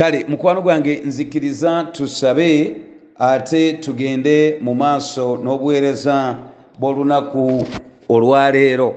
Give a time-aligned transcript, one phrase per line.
[0.00, 2.76] kale mukwano gwange nzikiriza tusabe
[3.18, 6.36] ate tugende mu maaso n'obuweereza
[6.78, 7.66] bw'olunaku
[8.08, 8.94] olwaleero.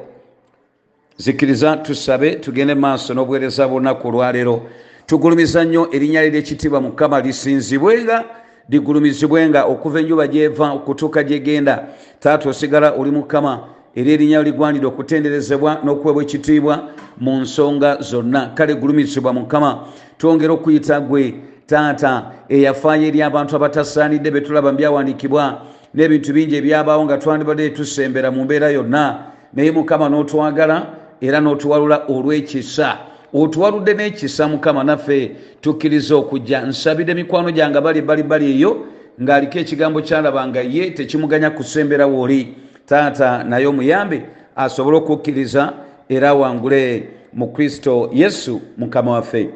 [1.17, 4.61] Zikiriza tusabe tugende maaso n'obuweereza bw'olunaku olwaleero.
[5.05, 8.23] Tugulumiza nnyo erinnya lye lyekitiibwa mukama lisinzibwenga
[8.69, 11.87] ligulumizibwenga okuva enjuba gyeva okutuuka gyegenda
[12.19, 16.75] taata osigala oli mukama era erinnya ligwanire okutenderezebwa n'okuweebwa ekitiibwa
[17.17, 18.51] mu nsonga zonna.
[18.55, 19.85] Kale gulumizibwa mukama.
[20.17, 21.35] Twongera okuyita gwe
[21.67, 25.61] taata eyafaayo eri abantu abatasaanidde betulaba mu byawandiikibwa
[25.93, 29.29] n'ebintu bingi ebyabaawo nga twandibadde tusembera mu mbeera yonna.
[29.53, 30.77] Naye mukama n'otwagala
[31.21, 32.97] era n'otuwalula olw'ekisa.
[33.33, 36.65] Otuwaludde n'ekisa mukama naffe tukkiriza okujja.
[36.65, 38.85] Nsabira emikwano gyange bali bali bali eyo
[39.21, 45.73] ng'aliko ekigambo kyalabanga ye tekimuganya kusembera wooli taata naye omuyambe asobole okukkiriza
[46.09, 49.49] era awangule mu kristo yesu mukama waffe.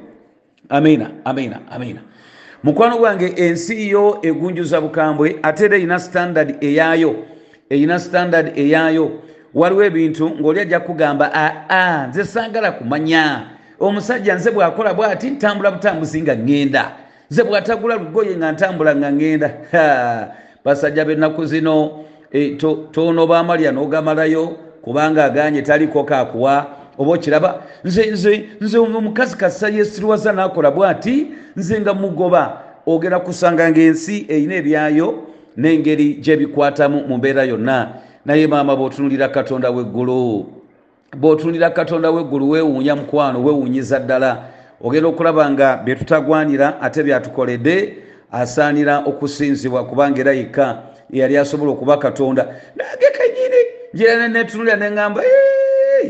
[0.69, 2.01] Amiina amiina amiina
[2.63, 7.15] mukwano gwange ensi yo egunjuza bukambwe ate era erina standard eyaayo
[7.69, 9.11] erina standard eyaayo.
[9.53, 13.43] Waliwo ebintu ng'oli ajja kugamba aa nze saagala kumanya.
[13.79, 16.91] Omusajja nze bwakola bwati ntambula butambuzi nga ŋŋenda.
[17.31, 19.49] Nze bwatagula lugoye nga ntambula nga ŋŋenda.
[20.65, 22.05] Basajja b'ennaku zino
[22.91, 26.65] tonoba amalya n'ogamalayo kubanga aganye taliko kakuwa.
[26.97, 27.63] Oba okiraba?
[27.83, 34.55] Nze nze nze omukazi kasa yesirwaza nakola bwati nze nga mugoba ogera kusanga ngaensi erina
[34.55, 35.23] ebyayo
[35.57, 37.89] n'engeri gyebikwatamu mu mbeera yonna.
[38.25, 40.45] Naye maama bw'otunulira katonda w'eggulu
[41.17, 44.43] bw'otunulira katonda w'eggulu weewuunya mukwano weewuunyiza ddala.
[44.81, 47.97] Ogenda okulaba nga bye tutagwanira ate byatukoledde
[48.31, 52.43] asaanira okusinzibwa kubanga era yekka yali asobola okuba katonda.
[52.75, 53.61] Nange kenyini
[53.93, 55.21] njira netunulira neŋŋamba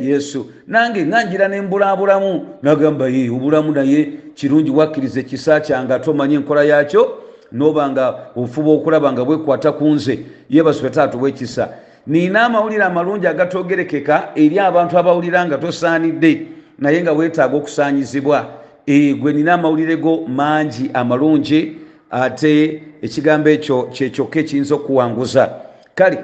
[0.02, 6.64] yesu nange ŋanjira nembulabulamu nagamba ye obulamu naye kirungi wakkiriza ekisa kyange ate omanye enkola
[6.64, 10.20] yakyo noba nga ofuba okulaba nga bwekwata ku nze.
[10.50, 11.70] Yebasube taata bwekisa
[12.08, 16.48] nina amawulire amalungi agatogerekeka eri abantu abawulira nga tosaanidde
[16.80, 18.45] naye nga weetaaga okusaanyizibwa.
[18.88, 21.77] Gwe nina amawulire go mangi amalungi
[22.12, 25.50] ate ekigambo ekyo kyekyokka ekiyinza okuwanguza.
[25.95, 26.23] Kale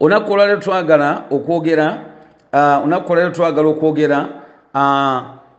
[0.00, 2.04] olunaku olwaleero twagala okwogera
[2.52, 4.28] olunaku olwaleero twagala okwogera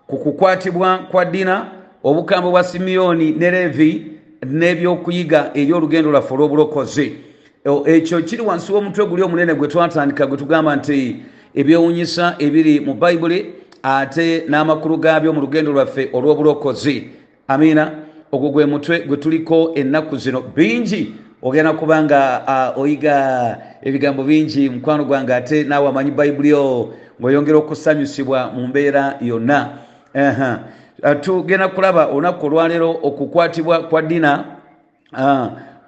[0.08, 1.66] ku kukwatibwa kwa ddina
[2.04, 7.16] obukambwe bwa simiyoni ne levi n'ebyokuyiga eri olugendo lwaffe olw'obulokozi.
[7.86, 11.16] Ekyo kiri wansi w'omutwe guli omunene gwe twatandika gwe tugamba nti
[11.56, 17.10] ebyewunyisa ebiri mu bayibuli ate n'amakulu gaabyo mu lugendo lwaffe olw'obulokozi.
[17.48, 17.92] Amiina
[18.32, 21.16] ogwo gwe mutwe gwe tuliko ennaku zino bingi.
[21.44, 28.52] Ogenda kuba nga oyiga ebigambo bingi mukwano gwange ate naawe amanyi bayibuli o ngaoyongera okusanyusibwa
[28.54, 29.70] mu mbeera yonna.
[31.22, 34.44] Tugenda kulaba olunaku olwaleero okukwatibwa kwa ddina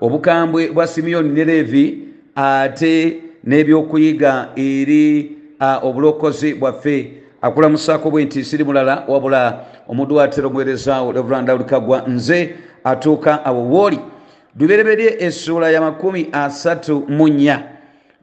[0.01, 5.37] obukambwe bwa simiyoni ne levi ate n'ebyokuyiga eri
[5.81, 13.45] obulokozi bwaffe akulamusaako bwe nti siri mulala wabula omuddu watera omuweerezaawo reveranda ulikagwa nze atuuka
[13.45, 13.63] awo.
[13.63, 13.99] Wooli
[14.59, 17.63] lubereberye essuula ya makumi asatu mu nnya.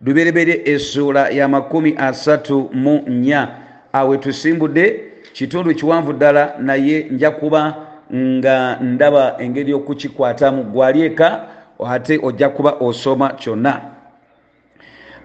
[0.02, 3.48] Lubereberye essuula ya makumi asatu mu nnya.
[3.92, 7.74] Awe tusimbudde kitundu kiwanvu ddala naye nja kuba
[8.14, 11.44] nga ndaba engeri yokukikwatamu gwali eka
[11.88, 13.80] ate ojja kuba osoma kyonna.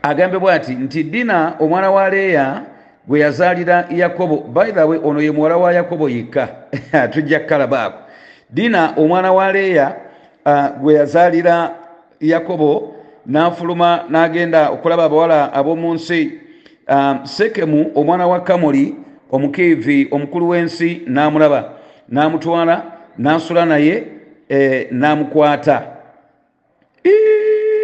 [0.01, 2.61] Agambe bwati nti dina omwana wa leeya
[3.07, 4.37] gwe yazaalira yakobo.
[4.37, 6.47] Baithawe ono ye muwala wa yakobo yekka.
[7.13, 7.97] Tujja kukalabaako.
[8.49, 9.95] Dina omwana wa leeya
[10.45, 11.75] uh, gwe yazaalira
[12.21, 12.95] yakobo
[13.25, 16.39] n'afuluma n'agenda okulaba abawala ab'omu nsi.
[16.87, 18.95] Um, sekemu omwana wa kamoli
[19.31, 21.73] omukiivi omukulu w'ensi n'amulaba.
[22.09, 22.83] N'amutwala
[23.17, 24.03] n'asula naye
[24.49, 25.87] eh, n'amukwata.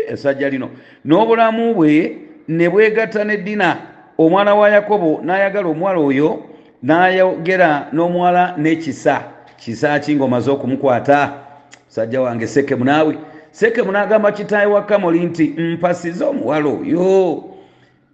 [0.10, 0.70] Esajja lino.
[1.06, 2.18] N'obulamu bwe
[2.48, 3.78] ne bwegatta ne dina
[4.26, 6.30] omwana wa yakobo n'ayagala omuwala oyo
[6.84, 9.16] n'ayogera n'omuwala n'ekisa.
[9.58, 11.34] Kisa ki ngaomaze okumukwata?
[11.88, 13.18] Sajja wange sekemu naawe.
[13.52, 17.44] Sekemu n'agamba kitaawe wa kamoli nti mpasize omuwala oyo.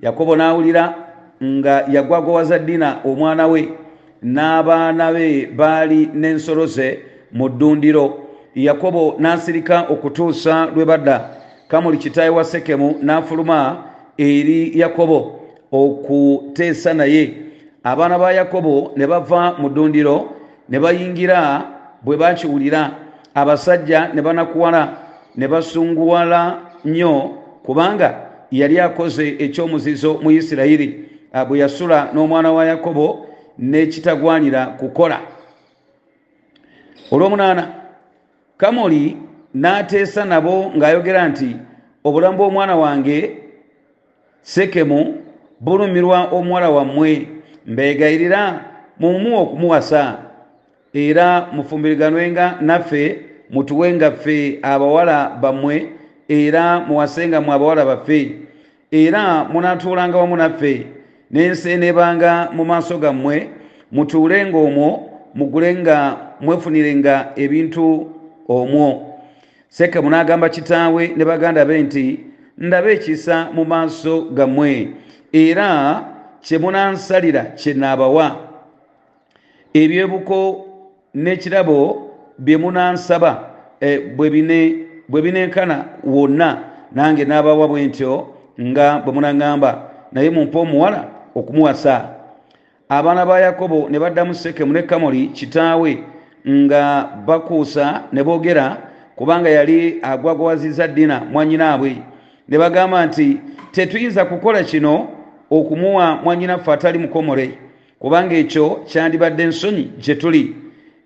[0.02, 0.96] Yakobo n'awulira
[1.44, 3.70] nga yagwagwawaza dina omwana we.
[4.24, 7.00] N'abaana be baali n'ensolo ze
[7.32, 8.20] mu ddundiro.
[8.56, 11.30] Yakobo n'asirika okutuusa lwe badda.
[11.68, 13.84] Kamuli kitaawe wa sekemu n'afuluma
[14.18, 17.34] eri yakobo okuteesa naye.
[17.84, 20.36] Abaana ba yakobo ne bava mu ddundiro
[20.70, 21.64] ne bayingira
[22.04, 22.92] bwe bakiwulira
[23.36, 24.98] abasajja ne banakuwala
[25.36, 27.32] ne basunguwala nnyo
[27.64, 31.10] kubanga yali akoze ekyomuzizo mu isirayiri.
[31.48, 33.28] Bwe yasula n'omwana wa yakobo
[33.60, 35.20] n'ekitagwanira kukola.
[37.12, 37.68] Olwomunaana
[38.58, 39.18] kamoli
[39.56, 41.56] n'ateesa nabo ng'ayogera nti
[42.04, 43.38] obulamu bw'omwana wange
[44.42, 45.27] sekemu
[45.60, 47.28] bulumirwa omuwala wammwe
[47.68, 48.42] mbeegayirira
[49.00, 50.18] mumuwa okumuwasa
[50.94, 53.20] era mufumbiriganwenga naffe
[53.50, 55.76] mutuwenga ffe abawala bammwe
[56.28, 58.36] era muwasenga mu abawala baffe.
[58.92, 60.88] Era munaatuulanga wamu naffe
[61.32, 63.50] n'ensi eneebanga mu maaso gammwe
[63.92, 68.08] mutuulenga omwo mugulenga mwefunirenga ebintu
[68.48, 69.18] omwo.
[69.70, 72.20] Sekemu n'agamba kitaawe ne baganda be nti
[72.58, 74.90] ndaba ekisa mu maaso gammwe
[75.34, 76.04] era
[76.42, 78.36] kye munansalira kye naabawa.
[79.74, 80.66] Ebyebuko
[81.16, 83.50] n'ekirabo bye munansaba
[83.82, 84.00] e,
[85.10, 86.60] bwe binenkana wonna
[86.92, 88.28] nange n'abawa bwe ntyo
[88.62, 89.72] nga bwe munaŋŋamba
[90.12, 92.10] naye mumpe omuwala okumuwasa.
[92.90, 96.04] Abaana ba yakobo ne baddamu sekemu ne kamoli kitaawe
[96.48, 98.78] nga bakuusa ne boogera
[99.16, 101.98] kubanga yali agwagwaziza ddina mwanyinaabwe
[102.50, 103.40] ne bagamba nti
[103.72, 105.08] tetuyinza kukola kino
[105.52, 107.58] okumuwa mwanyinaffe atali mukomole
[108.00, 110.56] kubanga ekyo kyandibadde ensonyi gye tuli.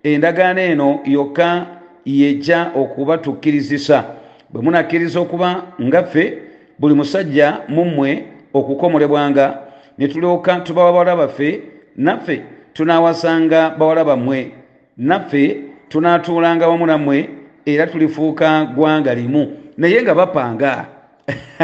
[0.02, 1.66] Endagaano eno yokka
[2.04, 4.04] yejja okuba tukkirizisa
[4.50, 6.38] bwe munakkiriza okuba ngaffe
[6.78, 8.24] buli musajja mummwe
[8.54, 9.58] okukomolebwanga
[9.98, 11.62] ne tulyoka tubawa bawala baffe
[11.96, 12.42] naffe
[12.72, 14.52] tunaawasanga bawala bammwe.
[14.96, 15.56] Naffe
[15.88, 17.28] tunaatuulanga wamu nammwe
[17.66, 19.56] era tulifuuka gwanga limu.
[19.76, 20.86] Naye nga bapanga.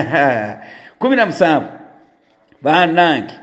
[0.99, 1.78] Kumi na musanvu
[2.63, 3.35] bannange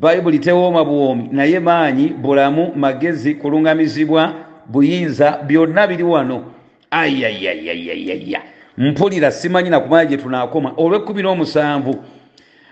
[0.00, 4.34] bayibuli tewooma buwoomi naye maanyi bulamu magezi kulungamizibwa
[4.66, 6.44] buyinza byonna biri wano.
[6.90, 8.42] Ayayayayaya
[8.78, 10.72] mpulira simanyi nakumanya gye tunaakoma.
[10.76, 12.04] Olw'ekkumi n'omusanvu.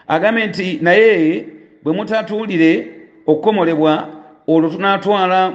[0.09, 1.47] Agambe nti naye
[1.83, 2.87] bwe mutatuulire
[3.27, 4.09] okukomolebwa
[4.49, 5.53] olwo tunaatwala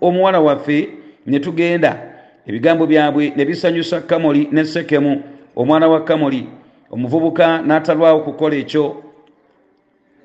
[0.00, 0.88] omuwala waffe
[1.26, 2.02] ne tugenda.
[2.46, 5.22] Ebigambo byabwe ne bisanyusa kamoli ne sekemu
[5.56, 6.46] omwana wa kamoli.
[6.90, 9.02] Omuvubuka n'atalwawo kukola ekyo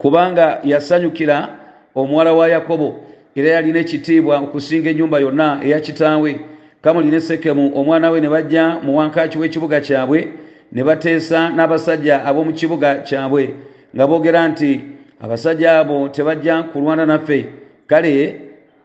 [0.04, 1.48] kubanga yasanyukira
[1.96, 3.00] omuwala wa yakobo
[3.36, 6.40] era yalina ekitiibwa okusinga ennyumba yonna eya kitaawe.
[6.82, 10.28] Kamuli ne sekemu omwana we ne bajja mu wankaaki w'ekibuga kyabwe
[10.72, 13.56] ne bateesa n'abasajja ab'omu kibuga kyabwe
[13.96, 14.82] nga boogera nti
[15.24, 17.46] abasajja abo tebajja kulwana naffe.
[17.88, 18.42] Kale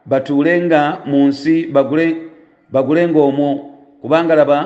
[0.07, 1.67] batuulenga mu nsi
[2.73, 3.51] bagulenga omwo
[4.01, 4.59] kubanga laba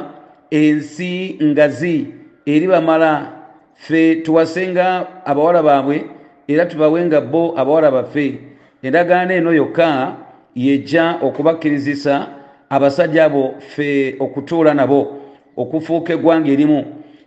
[0.51, 2.07] ensi ngazi
[2.47, 3.33] eri bamala.
[3.75, 6.22] Ffe tuwasenga abawala baabwe
[6.53, 8.39] era tubawenga bo abawala baffe.
[8.83, 10.17] Endagaano eno yokka
[10.55, 12.29] yejja okubakkirizisa
[12.71, 15.21] abasajja abo ffe okutuula nabo
[15.57, 16.85] okufuuka eggwanga erimu.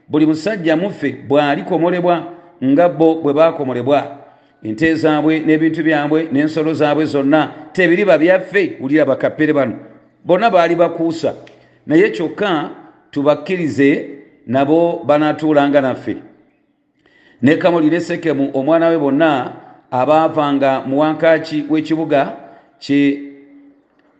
[0.09, 2.23] Buli musajja muffe bw'alikomolebwa
[2.63, 4.17] nga bo bwe baakomolebwa.
[4.63, 9.75] Ente zaabwe n'ebintu byabwe n'ensolo zaabwe zonna tebiriba byaffe wulira bakappere bano.
[10.25, 11.33] Bonna baali bakuusa.
[11.87, 12.69] Naye kyokka
[13.11, 14.09] tubakkirize
[14.47, 16.17] nabo banaatuulanga naffe
[17.41, 19.51] ne kamoli ne sekemu omwana we bonna
[19.91, 22.37] abaavanga mu wankaaki w'ekibuga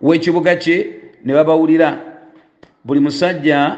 [0.02, 0.78] w'ekibuga kye
[1.26, 1.98] ne babawulira.
[2.86, 3.78] Buli musajja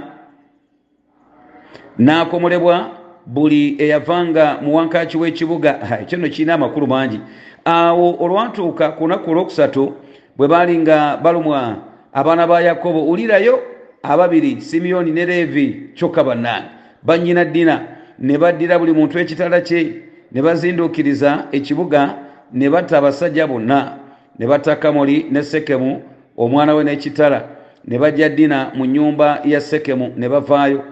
[1.99, 2.89] n'akomolebwa
[3.25, 7.19] buli eyavanga mu wankaaki w'ekibuga ekyo nno kirina amakulu mangi.
[7.65, 9.93] Awo olwatuuka ku lunaku olwokusatu
[10.37, 11.75] bwe baali nga balumwa
[12.13, 13.59] abaana ba yakobo wulirayo
[14.03, 16.67] ababiri simiyoni ne leevi kyokka bannange.
[17.03, 22.15] Bannyina ddina ne baddira buli muntu ekitala kye ne bazinduukiriza ekibuga
[22.53, 23.97] ne batta abasajja bonna
[24.39, 26.01] ne batta kamoli ne sekemu
[26.37, 27.43] omwana we n'ekitala
[27.87, 30.83] ne bajja ddina mu nnyumba ya sekemu ne bavaayo.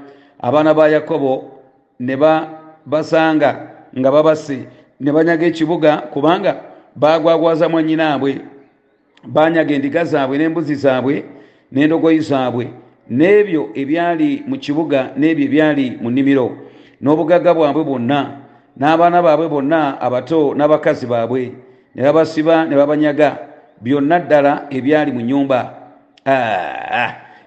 [0.41, 1.51] Abaana ba yakobo
[1.99, 2.15] ne
[2.85, 4.67] basanga nga babase
[4.99, 6.61] ne banyaga ekibuga kubanga
[6.95, 8.41] bagwagwaza mwannyinaabwe
[9.23, 11.23] banyaga endiga zaabwe n'embuzi zaabwe
[11.71, 12.69] n'endogoyi zaabwe
[13.09, 16.47] n'ebyo ebyali mu kibuga n'ebyo ebyali mu nnimiro
[17.01, 18.19] n'obugagga bwabwe bwonna
[18.77, 21.51] n'abaana baabwe bonna abato n'abakazi baabwe
[21.95, 23.37] ne babasiba ne babanyaga
[23.81, 25.59] byonna ddala ebyali mu nyumba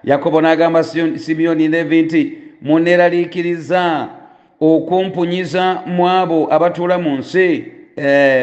[0.03, 2.21] yakobo n'agamba simiyoni levi nti
[2.61, 4.07] muneeraliikiriza
[4.59, 7.65] okumpunyiza mu abo abatuula mu nsi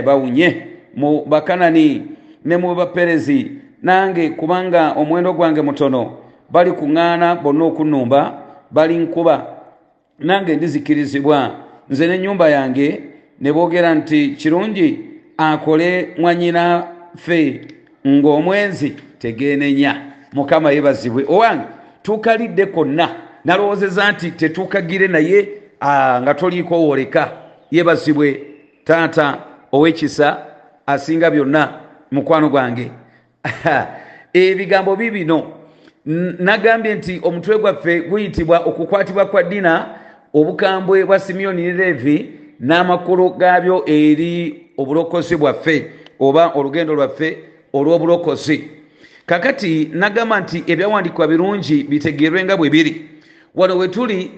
[0.05, 0.49] bawunye
[0.97, 2.03] mu bakanani
[2.45, 6.03] ne mu baperezi nange kubanga omuwendo gwange mutono
[6.51, 8.21] bali kuŋŋaana bonna okunnumba
[8.71, 9.56] bali nkuba
[10.19, 11.51] nange ndizikirizibwa.
[11.91, 13.01] Nze n'ennyumba yange
[13.41, 14.99] ne boogera nti kirungi
[15.37, 17.61] akole mwannyinaffe
[18.07, 20.03] ng'omwezi tegeenenya.
[20.33, 21.65] Mukama yebazibwe owange
[22.03, 23.09] tuukalidde konna
[23.45, 25.49] nalowoozeza nti tetuukagire naye
[26.23, 27.33] nga toliiko wooleka
[27.71, 28.41] yebazibwe
[28.85, 29.39] taata
[29.73, 30.47] ow'ekisa
[30.87, 31.81] asinga byonna
[32.11, 32.91] mukwano gwange.
[34.33, 35.53] Ebigambo bibino
[36.39, 39.87] nagambye nti omutwe gwaffe guyitibwa okukwatibwa kwa dina
[40.35, 42.31] obukambwe bwa simiyoni ne levi
[42.61, 45.91] n'amakulu gaabyo eri obulokozi bwaffe
[46.21, 47.39] oba olugendo lwaffe
[47.73, 48.71] olw'obulokozi.
[49.27, 53.11] Kakati nagamba nti ebyawandiikibwa birungi bitegeerwe nga bwe biri.
[53.55, 54.31] Wano we tuli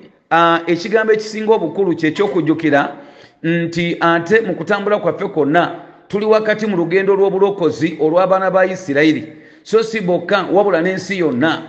[0.66, 2.96] ekigambo ekisinga obukulu kyekyokujjukira
[3.42, 5.74] nti ate mu kutambula kwaffe kwonna
[6.08, 9.32] tuli wakati mu lugendo lw'obulokozi olw'abaana ba isirayiri.
[9.62, 11.62] So si bokka wabula n'ensi yonna.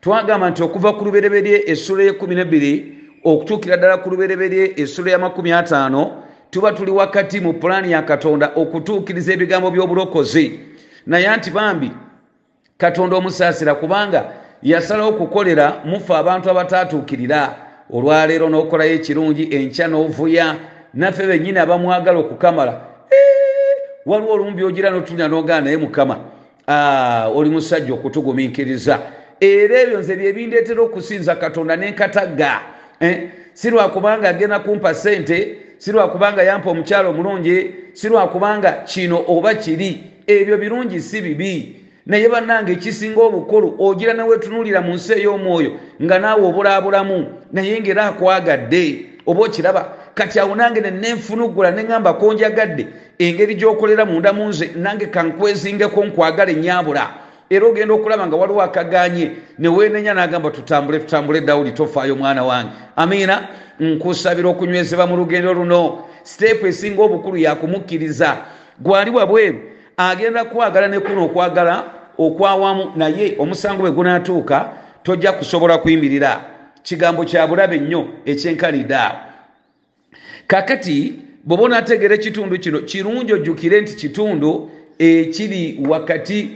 [0.00, 5.52] Twagamba nti okuva ku lubereberye essula y'ekumi nebbiri okutuukira ddala ku lubereberye essula ya makumi
[5.52, 10.60] ataano tuba tuli wakati mu pulaani ya katonda okutuukiriza ebigambo by'obulokozi.
[11.06, 11.90] Naye anti bambi
[12.78, 14.32] katonda omusaasira kubanga
[14.62, 17.54] yasalawo okukolera mufe abantu abataatuukirira
[17.92, 20.56] olwaleero n'okolayo ekirungi enkya n'ovuya
[20.94, 22.80] naffe bennyini abamwagala okukamala.
[24.06, 26.16] Waliwo olumu byogira notulina nogana naye mukama.
[27.34, 28.98] Oli musajja okutugumiikiriza
[29.40, 32.77] era ebyo nze byebindeetera okusinza katonda nenkatagga
[33.52, 40.02] si lwakubanga agenda kumpa sente si lwakubanga yampa omukyalo omulungi si lwakubanga kino oba kiri
[40.26, 41.74] ebyo birungi si bibi.
[42.06, 45.70] Naye bannange ekisinga obukulu ogira newetunulira mu nsi ey'omwoyo
[46.02, 49.82] nga naawe obulaabulamu naye ngaera akwagadde oba okiraba
[50.14, 52.86] kati awo nange nenenfunugula neŋamba konjagadde
[53.18, 57.04] engeri gyokolera munda mu nze nange kankwezingeko nkwagala enyabula
[57.50, 62.70] era ogenda okulaba nga waliwo akaganye neweenenya nagamba tutambule tutambule dawudi tofaayo mwana wange.
[62.96, 63.48] Amiina
[63.80, 66.04] nkusabira okunywezebwa mu lugendo luno.
[66.22, 68.36] Siteepu esinga obukulu yakumukkiriza.
[68.78, 69.58] Gwali wabweru
[69.96, 71.84] agenda kwagala nekuno okwagala
[72.18, 74.70] okwawamu naye omusango bwe gunaatuuka
[75.02, 76.44] tojja kusobola kuyimirira
[76.82, 79.16] kigambo kya bulabe nnyo ekyenkalidde awo
[80.46, 81.14] kakati
[81.44, 86.50] bweoba onaategeera ekitundu kino kirungi ojjukire nti kitundu ekiri wakati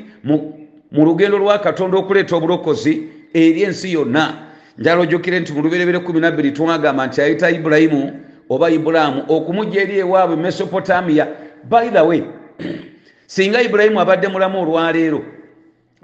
[1.04, 4.34] lugendo lwa katonda okuleeta obulokozi eri ensi yonna.
[4.78, 10.36] Njala ojjukire nti mu luberebere 12 twagamba nti ayita ibulayimu oba ibulaamu okumujja eri ewaabwe
[10.36, 11.28] mesopotamiya
[11.64, 12.22] by the way
[13.26, 15.24] singa ibulayimu abadde mulamu olwaleero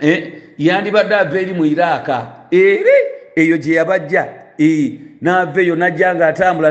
[0.01, 2.97] eh, yandibadde ava eri mu iraaka eri
[3.37, 4.29] eyo gye yabajja.
[5.21, 6.71] Naava eyo najja nga atambula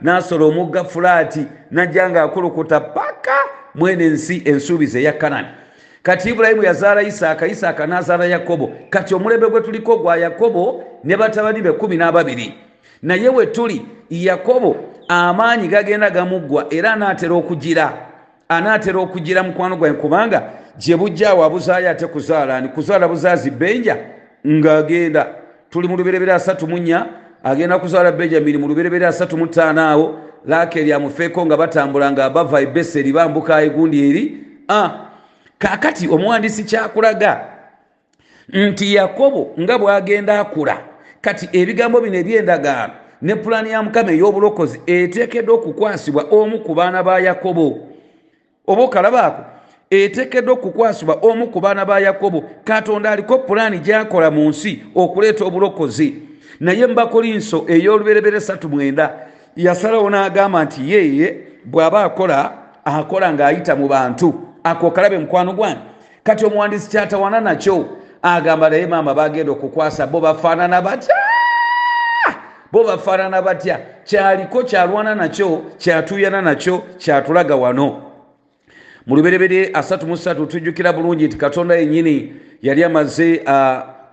[0.00, 3.36] nasola omugga fulaati najja nga akulukuta paka
[3.74, 5.48] mwene ensi ensuubizi eya kanani
[6.02, 8.72] kati ibulayimu yazaala isaaka isaaka nazaala yakobo.
[8.90, 12.54] Kati omulembe gwe tuliko gwa yakobo ne batabani be kumi n'ababiri.
[13.02, 14.76] Naye we tuli yakobo
[15.08, 17.92] amaanyi gagenda gamuggwa era anaatera okugira.
[18.48, 20.42] Anaatera okugira mukwano gwaye kubanga
[20.78, 23.96] gye bujjaawo abuzaayo ate kuzaala ni kuzaala buzaazi benja
[24.46, 25.26] ng'agenda.
[25.70, 27.06] Tuli mu luberebere asatu mu nnya
[27.44, 30.18] agenda kuzaala benjamini mu luberebere asatu mu ttaano awo.
[30.46, 34.44] Laakeri amufeeko nga batambula nga bava ebeseri bambuka egundi eri.
[34.68, 35.09] Ah,
[35.60, 37.40] kaakati omuwandiisi kyakulaga
[38.48, 40.76] nti yakobo nga bwagenda akula
[41.20, 47.20] kati ebigambo bino ebyendagaano ne pulaani ya mukama ey'obulokozi eteekeddwa okukwasibwa omu ku baana ba
[47.20, 47.88] yakobo.
[48.66, 49.42] Oba okalabaako
[49.90, 52.44] eteekeddwa okukwasibwa omu ku baana ba yakobo.
[52.64, 56.14] Katonda aliko pulaani gyakola mu nsi okuleeta obulokozi.
[56.60, 59.10] Naye mubakolinso ey'oluberebere 39
[59.56, 62.52] yasalawo n'agamba nti yeeye bw'aba akola
[62.84, 65.80] akola ng'ayita mu bantu ako kalabe mukwano gwange
[66.22, 67.86] kati omuwandiisi kyatawana nakyo
[68.22, 71.14] agamba naye maama bagenda okukwasa bo bafaanana batya?
[72.72, 73.80] Bo bafaanana batya?
[74.04, 78.02] Kyaliko kyalwana nakyo kyatuyana nakyo kyatulaga wano.
[79.06, 79.16] Mu
[80.06, 83.42] mu ssatu tujjukira bulungi nti katonda yennyini yali amaze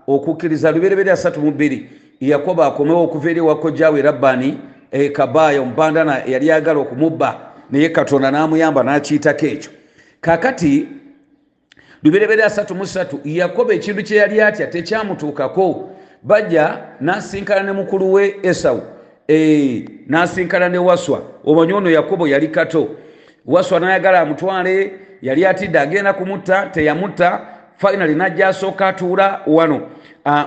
[0.08, 1.90] okukkiriza mu bbiri.
[2.20, 4.58] Yakobo akomewo okuva eri ewakojjaawe rabbani
[4.92, 7.40] e kabaaya omubandana yali agala okumubba.
[7.70, 9.77] Naye katonda n'amuyamba n'akiyitako ekyo
[10.22, 10.88] kakati
[12.76, 15.90] mu ssatu yakobo ekintu kye yali atya tekyamutuukako
[16.24, 18.82] bajja n'asinkana ne mukulu we esawu
[20.08, 21.22] n'asinkana ne waswa.
[21.46, 22.90] Omanyi ono yakobo yali kato.
[23.46, 27.42] Waswa nayagala amutwale yali atidde agenda kumutta teyamutta
[27.78, 29.82] finali najja asooka atuula wano.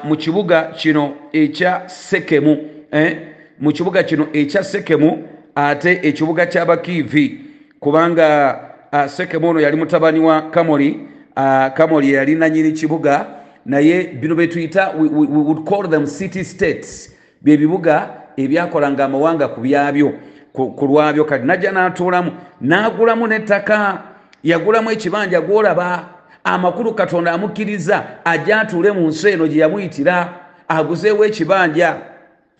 [0.04, 2.56] Mu kibuga kino ekya sekemu
[2.92, 3.18] eh?
[3.60, 7.40] mu kibuga kino ekya sekemu ate ekibuga ky'abakiivi
[7.80, 8.69] kubanga
[9.08, 11.00] sekemu ono yali mutabani wa kamoli.
[11.36, 13.26] Uh, kamoli yali nanyini kibuga.
[13.66, 17.14] Naye bino betuyita would call them city states.
[17.42, 20.12] Byebibuga ebyakolanga amawanga ku byabyo
[20.52, 21.24] ku lwabyo.
[21.24, 24.02] Kati najja n'atuulamu n'agulamu n'ettaka.
[24.44, 26.08] Yagulamu ekibanja gwolaba
[26.44, 30.28] amakulu katonda amukkiriza ajja atuule mu nsi eno gye yamuyitira
[30.68, 31.96] aguzeewo ekibanja.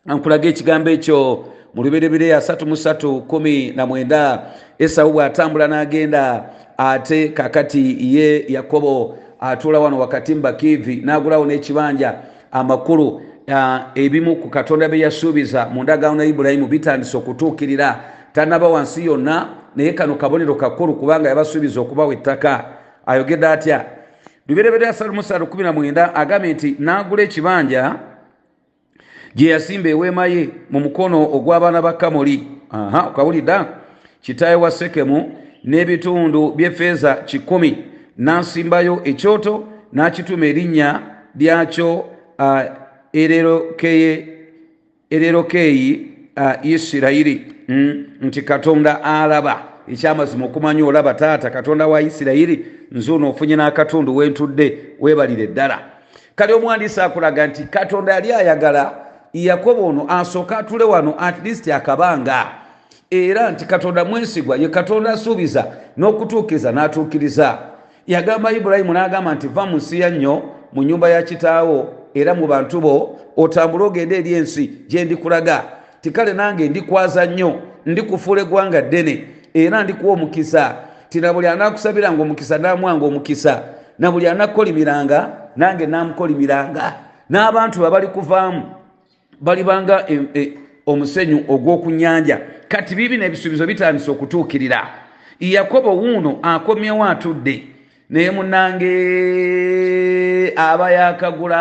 [0.08, 4.42] Ankulaga ekigambo ekyo mu luberebere asatu mu ssatu kumi na mwenda
[4.78, 6.44] esawu bw'atambula n'agenda
[6.78, 12.14] ate kakati ye yakobo atuula wano wakati mubakiivi n'agulawo n'ekibanja
[12.52, 13.22] amakulu
[13.94, 18.00] ebimu ku katonda bye yasuubiza mu ndagaano ya ibulayimu bitandise okutuukirira.
[18.32, 22.64] Tanaba wansi yonna naye kano kabonero kakulu kubanga yabasuubiza okubawa ettaka.
[23.06, 23.84] Ayogedde atya?
[24.92, 28.09] Salumusa 19 agambye nti n'agula ekibanja
[29.34, 32.46] gye yasimba eweema ye mu mukono ogw'abaana ba kamoli.
[33.08, 33.66] Okawulidda
[34.22, 35.32] kitaawe wa sekemu
[35.64, 37.84] n'ebitundu by'effeeza kikumi.
[38.18, 41.00] N'asimbayo ekyoto n'akituma erinnya
[41.36, 42.04] lyakyo
[45.10, 46.10] ererokeyi
[46.62, 49.62] isirayiri mm, nti katonda alaba.
[49.88, 55.78] Ekyamazima okumanya olaba taata katonda wa isirayiri nze ono ofunye n'akatundu wentudde webalire ddala.
[56.36, 62.46] Kale omwandiisi akulaga nti katonda yali ayagala yakobo ono asooka atule wano at least akabanga.
[63.10, 67.58] Era nti katonda mwesigwa ye katonda asuubiza n'okutuukiriza n'atuukiriza.
[68.06, 72.46] Yagamba ibulayimu n'agamba nti va mu nsi ya nnyo mu nyumba ya kitaawo era mu
[72.46, 75.64] bantu bo otambule ogende eri ensi gye ndikulaga.
[76.00, 77.54] Tikale nange ndikwaza nnyo
[77.86, 80.74] ndikufuula eggwanga ddene era ndikuwa omukisa.
[81.08, 83.62] Tina buli anakusabiranga omukisa namwanga omukisa.
[83.98, 86.94] Na buli anakolimiranga nange namukolimiranga
[87.30, 88.62] n'abantu babali kuvaamu
[89.40, 90.52] balibanga e, e,
[90.86, 92.40] omusenyu ogw'okunyanja.
[92.68, 94.88] Kati bibi n'ebisuubizo bitandise okutuukirira.
[95.40, 97.64] Yakobo wuuno akomyewo atudde
[98.10, 98.92] naye munange
[100.56, 101.60] aba yakagula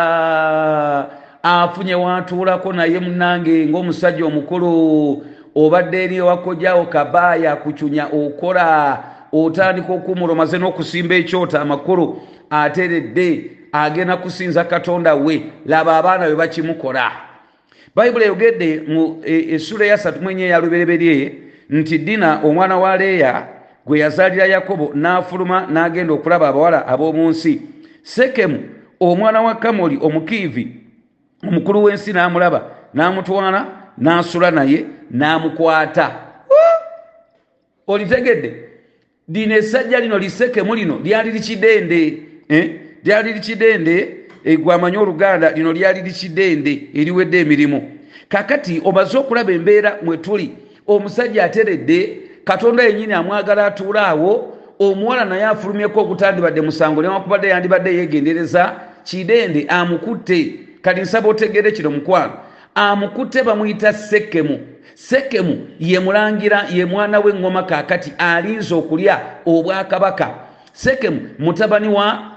[1.42, 8.98] afunye watuulako naye munange ng'omusajja omukulu obadde eri ewakojjawo kabaaya kucunya okola
[9.32, 15.42] otandika okumula omaze n'okusimba ekyoto amakulu ateredde agenda kusinza katonda we.
[15.66, 17.29] Laba abaana be bakimukola
[17.94, 21.34] bayibuli eyogedde mu essula eyasatu mwenye eyalubereberye
[21.70, 23.48] nti dina omwana wa leeya
[23.86, 27.62] gwe yazaalira yakobo n'afuluma n'agenda okulaba abawala ab'omu nsi.
[28.02, 28.58] Sekemu
[29.00, 30.68] omwana wa kamoli omukiivi
[31.48, 32.60] omukulu w'ensi n'amulaba
[32.94, 33.66] n'amutwala
[33.98, 36.10] n'asula naye n'amukwata.
[37.86, 38.64] Olitegedde?
[39.28, 42.22] Lino essajja lino lisekemu lino lyali likidende
[43.04, 47.90] lyali likidende gwamanyi oluganda lino lyali likidende eriwedde emirimu.
[48.28, 50.52] Kakati omaze okulaba embeera mwe tuli
[50.86, 58.74] omusajja ateredde katonda yenyini amwagala atuula awo omuwala naye afulumyeko okutandibadde musango newakubadde yandibadde yegendereza
[59.04, 62.32] kidende amukutte kati nsaba otegere kino mukwano
[62.74, 64.58] amukutte bamuyita sekemu.
[64.94, 70.34] Sekemu ye mulangira ye mwana w'eŋŋoma kaakati alinza okulya obwakabaka.
[70.72, 72.29] Sekemu mutabani wa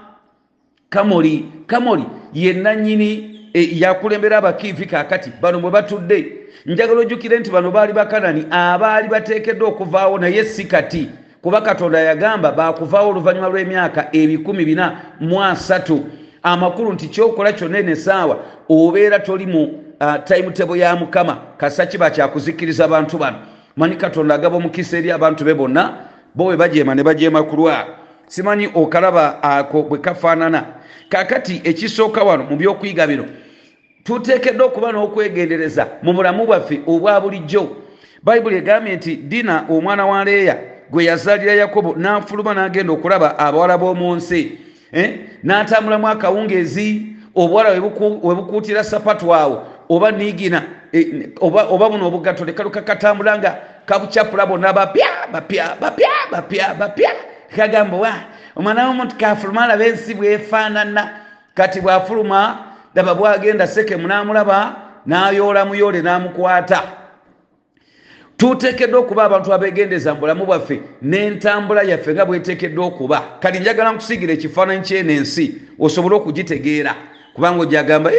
[0.94, 2.04] kamoli kamoli
[2.34, 6.32] ye nannyini e, yakulembera abakiivi kaakati bano bwe batudde.
[6.66, 11.10] Njagala ojjukire nti bano baali bakanani abaali bateekeddwa okuvaawo naye si kati.
[11.42, 16.04] Kuba katonda yagamba bakuvaawo oluvannyuma lw'emyaka ebikumi bina mu asatu.
[16.42, 19.80] Amakulu nti kyokola kyonna eno essaawa obeera toli mu
[20.24, 21.36] timetable ya mukama.
[21.56, 23.38] Kasa kiba kyakuzikiriza abantu bano.
[23.76, 25.92] Manyi katonda agaba omukisa eri abantu be bonna
[26.34, 27.86] bo bwe bajeema ne bajeema ku lwala
[28.26, 30.64] simanyi okalaba ako bwe kafaanana
[31.08, 33.24] kakati ekisooka wano mu byokuyiga bino
[34.04, 37.76] tuteekeddwa okuba n'okwegendereza mu bulamu bwaffe obwa bulijjo.
[38.22, 40.56] Bayibuli egambye nti dina omwana wa leeya
[40.90, 44.58] gwe yazaalira yakobo n'afuluma n'agenda okulaba abawala b'omu nsi
[44.92, 45.20] eh?
[45.42, 47.80] n'atambulamu akawungeezi obuwala we
[48.34, 55.06] bukuutira sapatu awo oba niigina eh, oba, buno obugato lekaluka katambula nga kabucyapula bonna bapya
[55.32, 57.10] bapya bapya bapya bapya.
[57.56, 58.14] Kagamba wa
[58.56, 61.10] omwana w'omuntu kafuluma alaba ensi bwefaanana.
[61.54, 62.58] Kati bw'afuluma
[62.94, 66.82] daba bwagenda sekemu n'amulaba n'ayoola muyoole n'amukwata.
[68.36, 73.38] Tuteekeddwa okuba abantu abegendeza mu bulamu bwaffe n'entambula yaffe nga bweteekeddwa okuba.
[73.40, 76.94] Kati njagala nkusigira ekifaananyi kyeno ensi osobole okugitegeera
[77.34, 78.10] kubanga ojagamba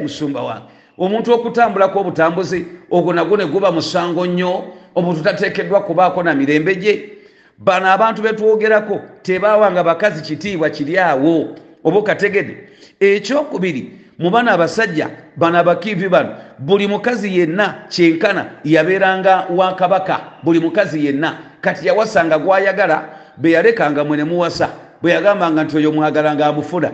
[0.00, 0.64] musumba wange.
[0.98, 4.64] Omuntu okutambulako obutambuzi ogwo nagwo ne guba musango nnyo
[4.94, 7.19] omuntu tateekeddwa kubaako na mirembe gye
[7.60, 11.56] bano abantu betwogerako tebawanga bakazi kitiibwa kiri awo.
[11.84, 12.56] Oba okategedde
[13.00, 20.20] ekyokubiri mu bana abasajja bano abakiivi bano buli mukazi yenna kyenkana yabeeranga wa kabaka.
[20.42, 21.36] Buli mukazi yenna.
[21.60, 24.68] Kati yawasanga gwayagala beyalekanga mwene muwasa.
[25.02, 26.90] Bwe yagambanga nti oyo mwagalanga amufuna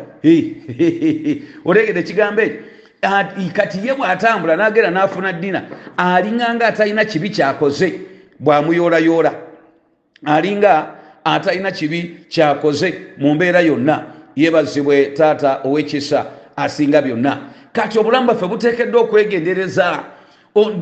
[1.64, 2.60] olegedde ekigambo ekyo
[3.52, 5.62] kati ye bw'atambula n'agenda n'afuna ddina
[5.96, 8.00] alinganga atalina kibi kyakoze.
[8.40, 9.32] Bw'amuyoolayoola
[10.26, 10.86] alinga
[11.24, 14.04] atalina kibi kyakoze mu mbeera yonna.
[14.36, 17.38] Yebazibwe taata ow'ekisa asinga byonna.
[17.72, 20.04] Kati obulamu bwaffe buteekeddwa okwegendereza.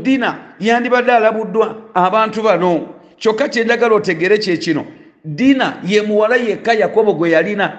[0.03, 2.89] Dina yandibadde alabuddwa abantu bano.
[3.19, 4.87] Kyokka kyenjagala otegere kyekino
[5.25, 7.73] dina ye muwala yekka yakobo gwe yalina.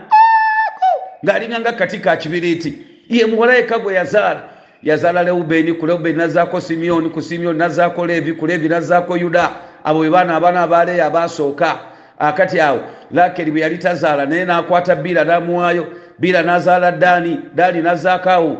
[1.26, 2.78] Ng'alinganga kati ka kibiriiti.
[3.10, 4.44] Ye muwala yekka gwe yazaala.
[4.84, 9.52] Yazaala leubeni ku leubeni nazaako simiyoni ku simiyoni nazaako leevi ku leevi nazaako yuda
[9.86, 11.80] abo be baana abaana abaleeyo abasooka
[12.20, 12.80] akati awo.
[13.12, 15.88] Lakeri bwe yali tazaala naye nakwata biira namuwaayo.
[16.20, 18.58] Biira nazaala daani daani nazaako awo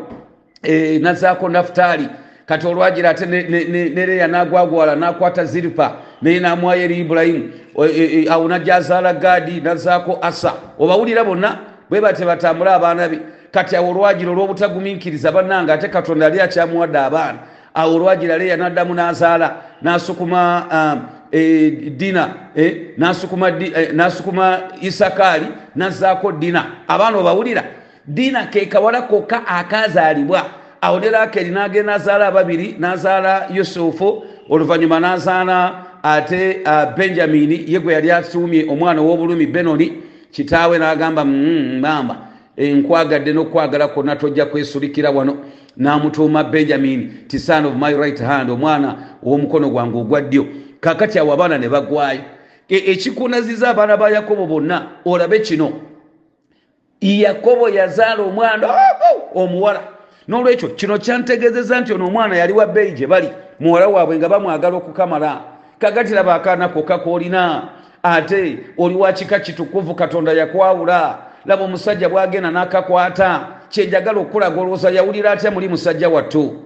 [0.62, 2.08] e, nazaako nafutaali.
[2.46, 7.50] Kati olwagira ate nereya nagwagwala nakwata ziripa naye namwayo eri ibulayimu
[7.84, 10.52] e, e, awo najja azaala gaadi nazaako asa.
[10.78, 11.58] Obawulira bonna?
[11.90, 13.18] Bwe bate batambule abaana be.
[13.50, 17.38] Kati awo olwagira olwobutagumiikiriza bannanga ate katonda yali akyamuwadde abaana.
[17.74, 21.15] Awo olwagira leya naddamu nazaala nasukuma um,
[21.96, 25.46] dina e, nasukuma, e, nasukuma isakaali
[25.76, 26.66] nazaako dina.
[26.88, 27.64] Abaana obawulira
[28.06, 30.50] dina kekawala kokka akazaalibwa.
[30.80, 37.94] Awo ne rakeri nagenda nazaala ababiri nazaala yusufu oluvanyuma nazaala ate uh, benjamini ye gwe
[37.94, 39.92] yali asuumye omwana ow'obulumi benoni.
[40.30, 42.16] Kitaawe nagamba mamba
[42.58, 45.36] mm, nkwagadde n'okwagala kwonna tojja kwesulikira wano.
[45.76, 50.46] Namutuuma benjamin ti son of my right hand omwana ow'omukono gwange ogwa ddyo
[50.86, 52.20] kakati awo abaana ne bagwayo.
[52.68, 55.72] Ekikunaziza abaana ba yakobo bonna olabe kino.
[57.00, 58.68] Yakobo yazaala omwana
[59.34, 59.80] omuwala.
[60.28, 64.76] N'olwekyo kino kyantegezeza nti ono omwana yali wa bbeeyi gye bali muwala waabwe nga bamwagala
[64.76, 65.40] okukamala.
[65.78, 67.68] Kakati laba akaana kokka koolina
[68.02, 71.18] ate oli wa kika kitukuvu katonda yakwawula.
[71.46, 76.62] Laba omusajja bwagenda nakakwata kyenjagala okulaga olowooza yawulira atya muli musajja wattu?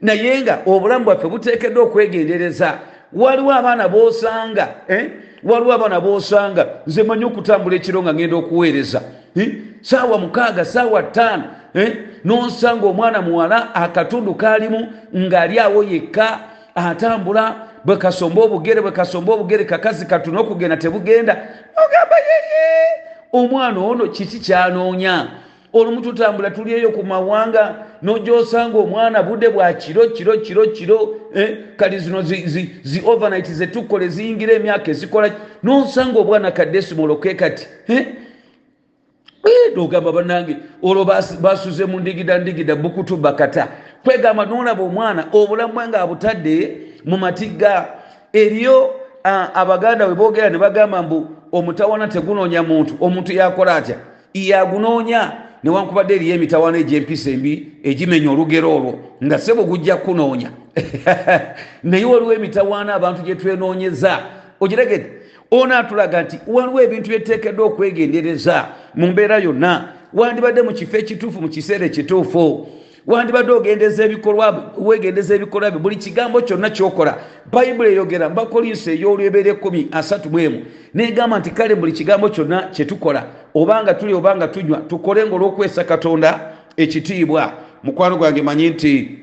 [0.00, 2.78] Naye nga obulamu bwaffe buteekeddwa okwegendereza
[3.14, 5.10] waliwo abaana bosanga eh?
[5.44, 9.00] waliwo abaana bosanga nze manyi okutambula ekiro nga ngenda okuweereza
[9.36, 9.52] eh?
[9.80, 11.96] saawa mukaaga saawa ttaano eh?
[12.24, 16.40] nosanga omwana muwala akatundu kalimu ng'ali awo yekka
[16.74, 21.32] atambula bwekasomba obugere bwekasomba obugere kakazi katuna okugenda tebugenda
[21.76, 22.86] ogamba yeye
[23.32, 25.26] omwana ono kiki kyanoonya
[25.74, 31.98] olumu tutambula tulieyo ku mawanga nojosanga omwana budde bwa kiro kiro kiro kiro eh, kali
[31.98, 35.30] zino zi, overnight zetukola ziyingira emyaka ezikola
[35.62, 38.06] nosanga obwana kaddesimoloke kati eh?
[39.76, 41.04] nogamba banange olwo
[41.40, 43.68] basuze mu ndigida ndigida bukutu bakata.
[44.04, 47.88] Kwegamba nolaba omwana obulamu bwange abutadde mu matigga
[48.32, 48.94] eriyo
[49.54, 53.96] abaganda we boogera ne bagamba mbu omutawana tegunoonya muntu omuntu yakola atya?
[54.34, 55.32] Yagunoonya
[55.64, 60.50] newankubadde eriyo emitawana egyempisa embi egimenya olugero olwo nga sebo gujja kunoonya.
[61.84, 64.22] Naye waliwo emitawaana abantu gyetwenoonyeza
[64.60, 65.10] ogiregedde
[65.50, 69.88] ono atulaga nti waliwo ebintu byeteekeddwa okwegendereza mu mbeera yonna.
[70.14, 72.68] Wandibadde mu kifo ekituufu mu kiseera ekituufu.
[73.06, 77.18] Wandibadde ogendeza ebikolwa wegendeza ebikolwa bye buli kigambo kyonna kyokola.
[77.52, 80.62] Bayibuli eyogera mubakolinso ey'olwebera ekumi asatu bwemu
[80.94, 86.40] negamba nti kale buli kigambo kyonna kyetukola obanga tuli obanga tunywa tukole nga olw'okwesa katonda
[86.76, 87.52] ekitiibwa.
[87.82, 89.18] Mukwano gwange manyi nti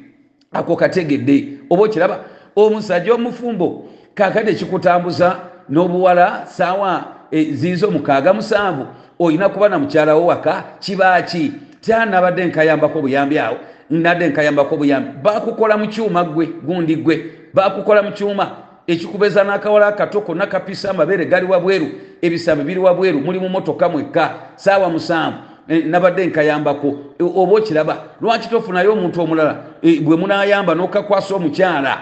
[0.51, 1.47] ako kategedde.
[1.69, 2.19] Oba okiraba
[2.55, 5.39] omusajja omufumbo kakati ekikutambuza
[5.69, 8.87] n'obuwala saawa e, ziizo mukaaga musanvu
[9.19, 13.57] olina kuba na mukyalawo waka kibaaki tyanabadde nkayambako obuyambi awo
[13.89, 15.09] nadde nkayambako obuyambi.
[15.23, 18.51] Bakukola mu kyuma gwe gundi gwe bakukola mu kyuma
[18.87, 21.87] ekikubeza n'akawala akato konna kapisa amabeere gali wabweru
[22.21, 25.37] ebisambi biri wabweru muli mu motoka mwekka saawa musanvu.
[25.85, 26.99] Nabadde nkayambako.
[27.19, 29.57] Oba okiraba lwaki tofunayo omuntu omulala?
[30.01, 31.97] Bwe munayamba n'okakwasa omukyala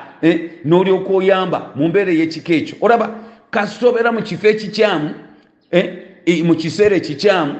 [0.65, 2.75] n'olyoka oyamba mu mbeera ey'ekika ekyo.
[2.81, 3.09] Olaba
[3.51, 5.09] kasitobeera mu kifo ekikyamu
[6.43, 7.55] mu kiseera ekikyamu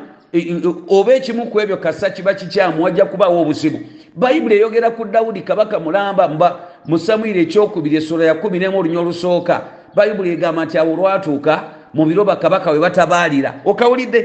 [0.89, 3.79] oba ekimu ku ebyo kasa kiba kikyamu wajja kubaawo obuzibu
[4.15, 8.99] bayibuli eyogera ku dawudi kabaka mulamba mba mu samwiri ekyokubiri esula ya kumi nemu olunya
[8.99, 9.56] olusooka
[9.95, 11.54] bayibuli egamba nti awo olwatuuka
[11.93, 13.62] mu biro bakabaka we batabaalira.
[13.65, 14.21] Okawulidde?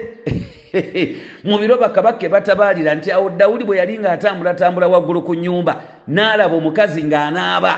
[1.44, 7.04] Mu biro bakabaka ebatabaalira nti awo dawudi bwe yali ng'atambulatambula waggulu ku nyumba n'alaba omukazi
[7.04, 7.72] ng'anaaba.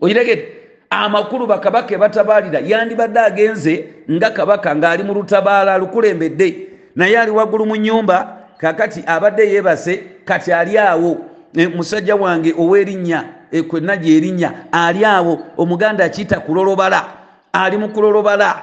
[0.00, 0.44] Oyiregedde
[0.90, 3.74] amakulu bakabaka ebatabaalira yandibadde agenze
[4.10, 6.48] nga kabaka ng'ali mu lutabaala alukulembedde
[6.96, 8.16] naye ali waggulu mu nyumba
[8.58, 11.27] kakati abadde yeebase kati ali awo
[11.76, 13.24] musajja wange ow'erinnya
[13.68, 17.04] kwenna gyerinnya ali awo omuganda akiyita kulolobala
[17.52, 18.62] ali mu kulolobala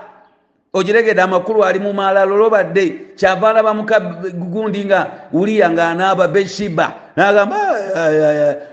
[0.74, 4.00] ogiregedde amakulu ali mu maala lolobadde kyava alaba muka
[4.34, 7.58] gundi nga uliya ng'anaaba beshiba nagamba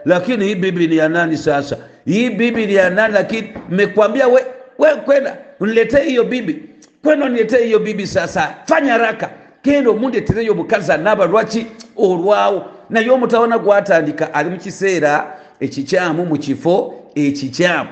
[0.04, 1.76] lakini hii bibi ni ya nani sasa?
[2.04, 3.14] Hii bibi ni ya nani?
[3.14, 4.44] Lakini mekwambia we,
[4.78, 6.62] we kwenda niletee hiyo bibi
[7.04, 8.54] kwenda niletee hiyo bibi sasa?
[8.66, 9.30] Fanya raka
[9.64, 11.66] genda omundetereyo omukazi anaaba lwaki?
[11.96, 17.90] Olwawo naye omutawana gwatandika ali mu kiseera ekikyamu mu kifo ekikyamu.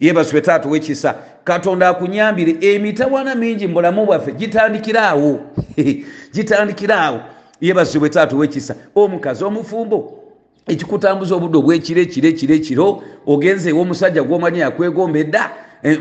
[0.00, 5.40] Yebasube taata wekisa katonda akunyambire emitawana mingi mu bulamu bwaffe gitandikiraawo
[6.34, 7.20] gitandikira awo.
[7.60, 10.18] Yebazibwe taata owekisa omukazi omufumbo
[10.66, 15.50] ekikutambuza obudde obwekiro ekiro ekiro ekiro ogenze ewomusajja gwomanyi yakwegombedda
[15.82, 15.98] e,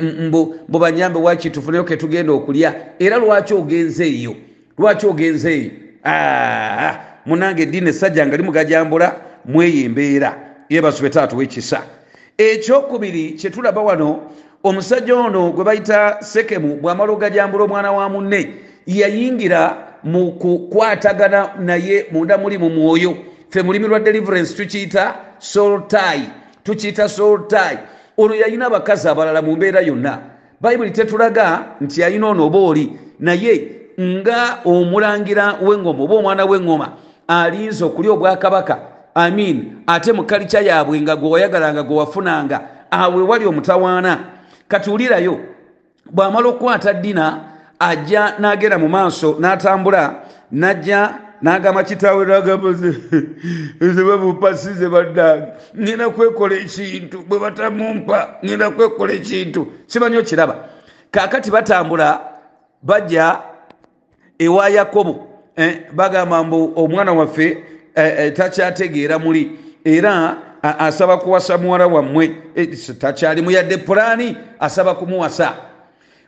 [0.68, 2.76] mbubanyambe waki tufuneyo ketugenda okulya.
[3.00, 4.36] Era lwaki ogenze eyo
[4.78, 5.72] lwaki ogenze eyo
[7.26, 11.82] munange eddiini essajja nga limugajambula mweyo embeera yebazibwe taata owekisa
[12.38, 14.20] ekyokubiri kyetulaba wano
[14.64, 18.42] omusajja ono gwe bayita sekemu bwamala ogajambula omwana wa munne
[18.88, 23.18] yayingira mu kukwatagana naye munda muli mu mwoyo.
[23.50, 26.30] Fe mulimi lwa deliverance tukiyita soltai
[26.64, 27.78] tukiyita soltai
[28.18, 30.20] ono yalina abakazi abalala mu mbeera yonna.
[30.62, 33.68] Bayibuli tetulaga nti yalina ono oba oli naye
[34.00, 36.98] nga omulangira w'engoma oba omwana w'engoma
[37.40, 38.80] alinza okulya obwakabaka
[39.16, 44.20] amin ate mu kalica yaabwe nga gwe wayagalanga gwe wafunanga awe wali omutawaana.
[44.68, 45.40] Katuwulirayo
[46.12, 47.40] bw'amala okukwata ddina
[47.80, 50.16] ajja n'agenda mu maaso n'atambula
[50.52, 55.48] n'ajja n'agamba kitaawe nagambazebabupasize baddange
[55.80, 59.68] ngenda kwekola ekintu bwe batamumpa ngenda kwekola ekintu.
[59.88, 60.56] Simanyi okiraba.
[61.12, 62.20] Kaakati batambula
[62.84, 63.40] bajja
[64.40, 65.31] ewa yakobo
[65.94, 67.64] bagamba mbu omwana waffe
[67.96, 69.52] eh, eh, takyategeera muli.
[69.86, 72.36] Era asaba kuwasa muwala wammwe
[73.00, 75.54] takyali muyadde pulaani asaba kumuwasa.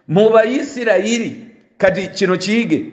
[0.07, 2.85] Mu bayisirayiri kati kino kiyige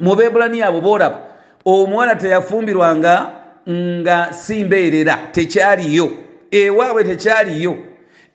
[0.00, 1.20] mu beebulani abo boolaba
[1.64, 3.30] omuwala teyafumbirwanga
[3.70, 6.10] nga si mbeerera tekyaliyo.
[6.50, 7.76] Ewaabwe tekyaliyo.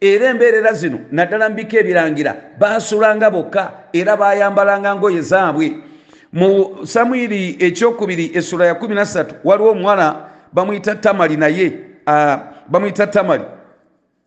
[0.02, 5.76] Era embeerera zino naddala mbika ebirangira baasulanga bokka era bayambalanga ngoye zaabwe
[6.34, 11.74] mu samwiri ekyokubiri essula ya 13 waliwo omuwala bamuyita tamali naye
[12.68, 13.44] bamuyita tamali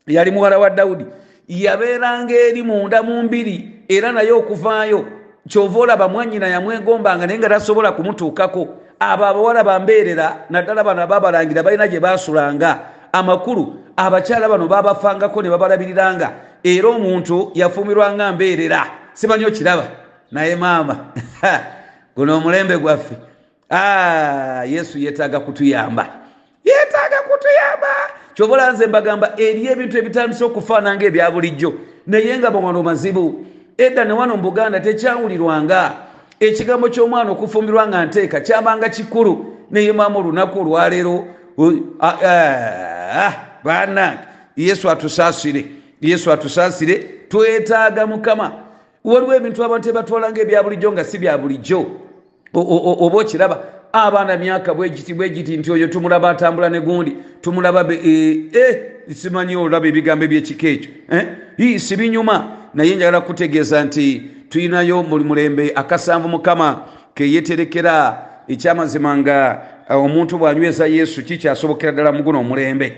[0.07, 1.07] yali muwala wa dawudi.
[1.49, 5.05] Yabeeranga eri munda mu mbiri era naye okuvaayo
[5.49, 8.69] kyova olaba mwanyina yamwegombanga naye nga tasobola kumutuukako.
[9.01, 12.81] Abo abawala bambeerera naddala bano ababalangira balina gye basulanga
[13.13, 16.33] amakulu abakyala bano babafangako ne babalabiriranga.
[16.65, 18.87] Era omuntu yafumirwanga mbeerera.
[19.15, 19.85] Simanyi okiraba?
[20.33, 20.97] Naye maama
[22.17, 23.15] guno omulembe gwaffe.
[24.67, 26.07] Yesu yeetaaga kutuyamba.
[26.65, 27.89] Yeetaaga kutuyamba.
[28.35, 31.75] Kyova olanze mbagamba eri ebintu ebitandise okufaananga ebya bulijjo.
[32.07, 33.47] Naye nga bawano mazibu
[33.79, 35.93] edda ne wano mu buganda tekyawulirwanga.
[36.41, 39.57] Ekigambo ky'omwana okufumbirwa nga nteeka kyabanga kikulu.
[39.71, 41.25] Naye maama olunaku olwaleero
[43.65, 44.19] banange
[44.57, 45.67] yesu atusaasire.
[46.01, 46.95] Yesu atusaasire
[47.29, 48.53] twetaaga mukama
[49.05, 51.87] waliwo ebintu abantu ebatwalanga ebya bulijjo nga si bya bulijjo.
[52.55, 57.85] Oba okiraba abaana myaka bwegiti bwegiti nti oyo tumulaba atambula ne gundi tumulaba
[59.09, 60.91] simanyi olaba ebigambo ebyekika ekyo
[61.79, 66.85] si binyuma naye njagala kutegeeza nti tulinayo muli mulembe akasanvu mukama
[67.15, 72.97] keyeterekera ekyamazima nga omuntu bw'anyweza yesu kikyasobokera ddala muguno omulembe.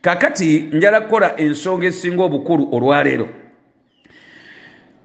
[0.00, 3.28] Kakati njala kukola ensonga esinga obukulu olwaleero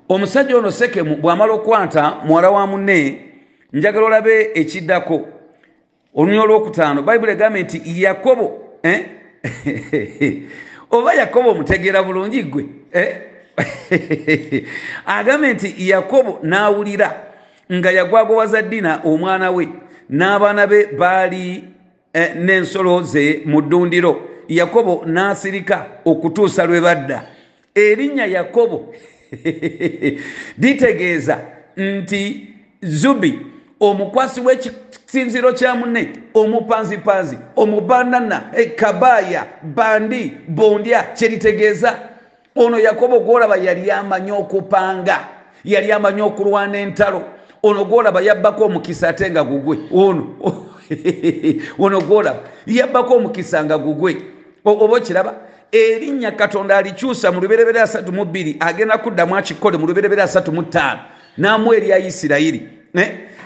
[0.09, 3.21] omusajja ono sekemu bw'amala okukwata muwala wa munne
[3.73, 5.27] njagala olabe ekiddako
[6.15, 9.05] olunya olwokutaano bayibuli egambe nti yakobo eh?
[10.91, 13.21] oba yakobo omutegeera bulungi gwe eh?
[15.05, 17.23] agambe nti yakobo n'awulira
[17.73, 19.69] nga yagwagowaza ddina omwana we
[20.09, 21.63] n'abaana be baali
[22.13, 27.23] eh, n'ensolo ze mu ddundiro yakobo n'asirika okutuusa lwe badda
[27.75, 28.93] erinnya yakobo
[30.61, 31.39] litegeeza
[31.77, 32.47] nti
[32.81, 33.39] zubi
[33.79, 38.43] omukwasi w'ekisinziro kya munne omupanzipanzi omubanana
[38.75, 41.99] kabaya bandi bondya kyeritegeeza
[42.55, 45.27] ono yakobo gwolaba yali amanyi okupanga
[45.65, 47.23] yali amanyi okulwana entalo.
[47.63, 49.77] Ono gwolaba yabbako omukisa ate nga gugwe.
[49.91, 50.35] Ono
[51.79, 54.17] ono gwolaba yabbako omukisa nga gugwe.
[54.65, 55.35] Oba okiraba
[55.71, 60.63] erinnya katonda alikyusa mu luberebere asatu mu bbiri agenda kuddamu akikole mu luberebere asatu mu
[60.63, 60.99] ttaano.
[61.37, 62.69] N'amu erya isirayiri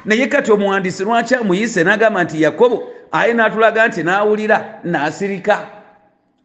[0.06, 5.60] naye kati omuwandiisi lwaki amuyise n'agamba nti yakobo aye n'atulaga nti n'awulira n'asirika.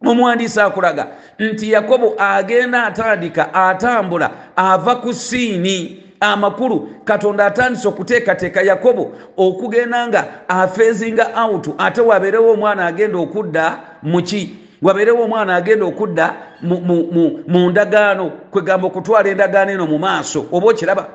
[0.05, 1.07] Omuwandiisi akulaga
[1.39, 5.97] nti yakobo agenda atandika atambula ava ku siini.
[6.23, 14.60] Amakulu katonda atandise okuteekateeka yakobo okugenda nga afeezinga out ate wabeerewo omwana agenda okudda muki
[14.81, 21.07] wabeerewo omwana agenda okudda mu ndagaano kwegamba okutwala endagaano eno mu maaso oba okiraba?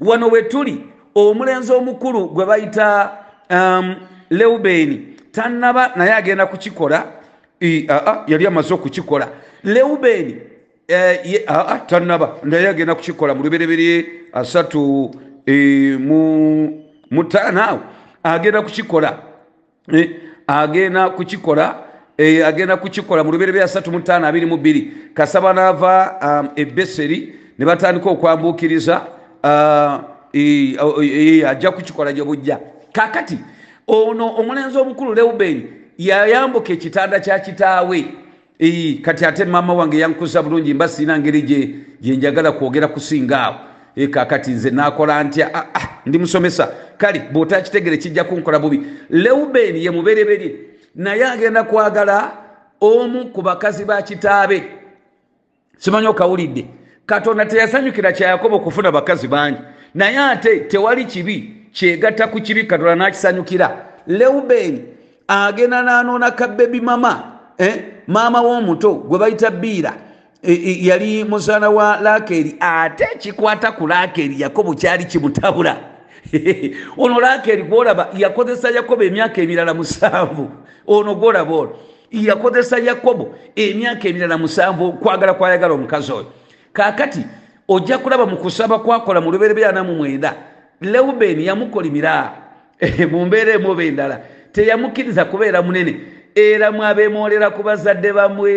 [0.00, 3.12] Wano we tuli omulenzi omukulu gwe bayita
[3.50, 3.96] um,
[4.30, 7.06] leubeeni tannaba naye agenda kukikola
[8.26, 9.28] yali amaze okukikola.
[9.64, 10.36] Leubeeni
[11.86, 15.10] tannaba naye agenda kukikola mu lubereberye asatu
[15.98, 17.80] mu mutaano awo
[18.22, 19.18] agenda kukikola
[19.92, 20.10] Eh,
[20.46, 28.10] agenda kukikola eh, agenda kukikola mu lubere bya 322 kasaba naava um, ebeseri ne batandika
[28.10, 29.02] okwambuukiriza
[29.44, 32.58] uh, eh, eh, ajja kukikola gye bujja.
[32.92, 33.38] Kakati
[33.86, 35.66] ono omulenzi omukulu leubeni
[35.98, 38.04] yayambuka ekitanda kya kitaawe.
[38.58, 41.68] Eh, kati ate mama wange yankuza bulungi mba sirina ngeri gye
[42.00, 43.56] gyenjagala kwogera kusinga awo.
[43.96, 45.54] Eh, kakati nze nakola ntya?
[45.54, 46.72] Ah, ah, ndi musomesa.
[46.98, 48.82] Kale bwotakitegere kijja kunkola bubi.
[49.10, 50.54] Leubeni ye mubereberye
[50.94, 52.32] naye agenda kwagala
[52.80, 54.64] omu ku bakazi ba kitaabe.
[55.78, 56.66] Simanyi okawulidde.
[57.06, 59.58] Katonda teyasanyukira kya yakobo okufuna bakazi bangi.
[59.94, 63.86] Naye ate tewali kibi kyegatta ku kibi katonda nakisanyukira.
[64.06, 64.84] Leubeni
[65.28, 67.84] agenda nanoona kabebi mama eh?
[68.06, 69.92] maama w'omuto gwe bayita biira
[70.42, 75.76] e, e, yali muzaana wa lakeri ate kikwata ku lakeri yakobo kyali kimutabula.
[76.98, 80.50] Ono lakeri gwolaba yakozesa yakobo emyaka emirala musanvu
[80.86, 81.72] ono gwolaba ono
[82.12, 86.26] yakozesa yakobo emyaka emirala musanvu kwagala kwayagala omukazi oyo.
[86.72, 87.24] Kakati
[87.68, 90.34] ojja kulaba mu kusaba kwakola mu lubereberana mu mwenda.
[90.80, 92.32] Leubeni yamukolimira.
[93.10, 94.20] Mu mbeera emuoba endala.
[94.52, 96.00] Teyamukkiriza kubeera munene.
[96.34, 98.52] Era mwabeemwolera ku bazadde bamwe.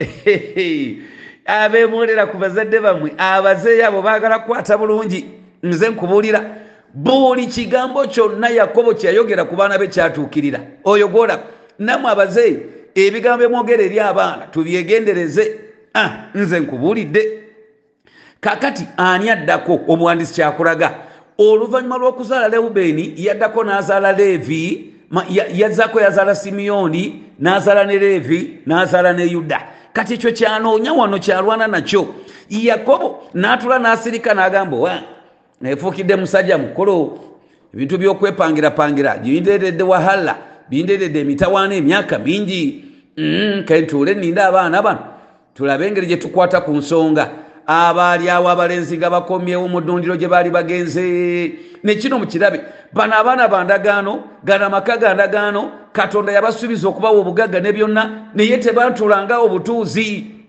[1.46, 3.12] Abeemwolera ku bazadde bamwe.
[3.18, 5.26] Abazeeyi abo baagala kukwata bulungi.
[5.62, 6.56] Nze nkubuulira
[6.94, 10.60] buli kigambo kyonna yakobo kyeyayogera ku baana be kyatuukirira.
[10.84, 11.42] Oyo gwolaba
[11.78, 12.58] nammwe abazeeyi
[12.94, 15.60] ebigambo emwogera eri abaana tubyegendereze.
[15.94, 17.42] Ah, nze nkubuulidde.
[18.40, 19.80] Kakati ani addako?
[19.88, 20.94] Omuwandiisi kyakulaga.
[21.38, 29.12] Oluvannyuma lw'okuzaala lewubeeni yaddako n'azaala leevi ma- ya- yazzaako yazaala simiyoni n'azaala ne leevi n'azaala
[29.12, 29.60] ne yuda.
[29.92, 32.14] Kati ekyo kyanoonya wano kyalwana nakyo.
[32.50, 35.00] Yakobo n'atula n'asirika n'agamba wa
[35.60, 37.18] nefuukidde musajja mukolo
[37.74, 40.36] ebintu by'okwepangirapangira binderedde wahala
[40.70, 42.84] binderedde emitawaana emyaka mingi.
[43.16, 44.98] Mm, kale tuule ninde abaana bano
[45.54, 47.30] tulabe engeri gye tukwata ku nsonga.
[47.66, 51.52] Abaali awo abalenzi nga bakomyewo mu ddundiro gye baali bagenze.
[51.84, 52.60] Nekino mukirabe
[52.92, 58.58] bano abaana ba ndagaano gano amaka ga ndagaano katonda yabasuubiza okubawa obugagga ne byonna naye
[58.58, 60.39] tebatulangawo butuuzi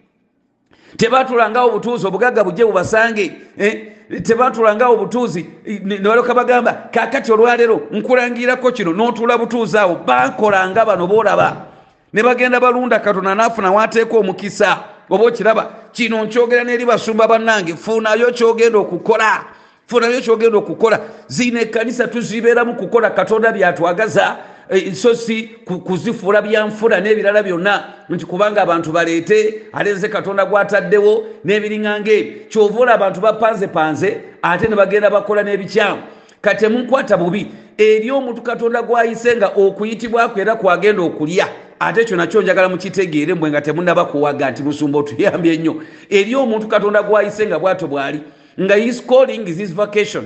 [0.97, 3.91] tebatulangawo butuuzi obugagga bujje bubasange eh?
[4.23, 5.45] tebatulangawo butuuzi
[5.85, 11.65] newaloka bagamba kakati olwaleero nkulangirako kino n'otuula butuuzi awo bakolanga bano boolaba
[12.13, 14.77] ne bagenda balunda katonda naafuna wateeka omukisa
[15.09, 19.45] oba okiraba kino nkyogera n'eri basumba bannange funayo kyogenda okukola
[19.87, 24.37] funayo kyogenda okukola zino ekkanisa tuzibeeramu kukola katonda byatwagaza
[24.71, 31.23] eh, so si ku- kuzifuula byanfuna n'ebirala byonna nti kubanga abantu baleete alenze katonda gwataddewo
[31.45, 36.01] n'ebiriŋŋanga ebyo kyova ola abantu bapanzepanze ate ne bagenda bakola n'ebikyamu.
[36.41, 41.47] Kati temunkwata bubi eri omuntu katonda gwayise nga okuyitibwako era kwagenda okulya
[41.79, 45.75] ate ekyo nakyo njagala mukitegeere mbwe nga temunaba kuwaga nti musumba otuyambye nnyo.
[46.09, 48.19] Eri omuntu katonda gwayise nga bwato bwali
[48.61, 50.25] nga his calling is his vacation.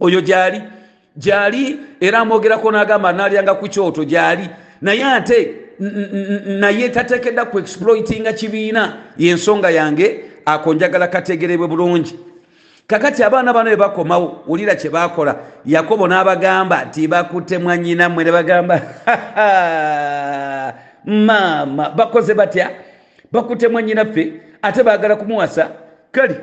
[0.00, 0.62] Oyo gyali
[1.16, 4.48] gyali era amwogerako n'agamba nalyanga ku kyoto gyali.
[4.82, 5.54] Naye ate
[6.46, 12.18] naye tatekedda ku exploitinga kibiina yensonga yange ako njagala kategerebwe bulungi.
[12.86, 18.80] Kakati abaana bano bwe bakomawo wulira kye bakola yakobo n'abagamba nti bakutte mwanyinammwe ne bagamba
[21.04, 22.70] maama bakoze batya?
[23.32, 25.70] Bakutte mwanyinaffe ate baagala kumuwasa.
[26.12, 26.40] Kale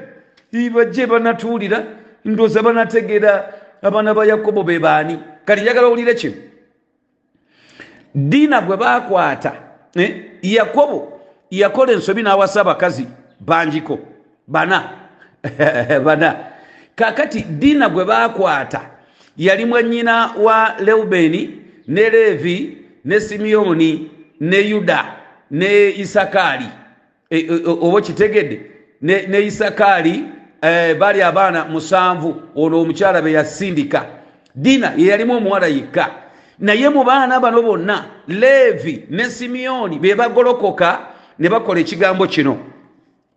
[0.73, 1.83] bajje banatuwulira
[2.25, 5.19] ndooza banategeera abaana ba yakobo be baani?
[5.45, 6.33] Kati njagala owulire kino
[8.15, 9.53] diina gwe baakwata
[9.95, 11.19] eh, yakobo
[11.51, 13.07] yakola ensobi n'awasa abakazi
[13.39, 13.99] bangiko
[14.47, 14.89] bana
[16.05, 16.35] bana.
[16.95, 18.89] Kakati diina gwe baakwata
[19.37, 25.05] yali mwannyina wa leubeni ne leevi ne simiyoni ne yuda
[25.51, 26.65] ne isakaali.
[27.29, 28.61] E- e- oba kitegedde
[29.01, 30.23] ne isakaali
[30.63, 34.05] eh, baali abaana musanvu ono omukyala be yasindika.
[34.55, 36.09] Diina ye yalimu omuwala yekka.
[36.59, 40.99] Naye mu baana bano bonna leevi ne simiyoni be bagolokoka
[41.39, 42.57] ne bakola ekigambo kino.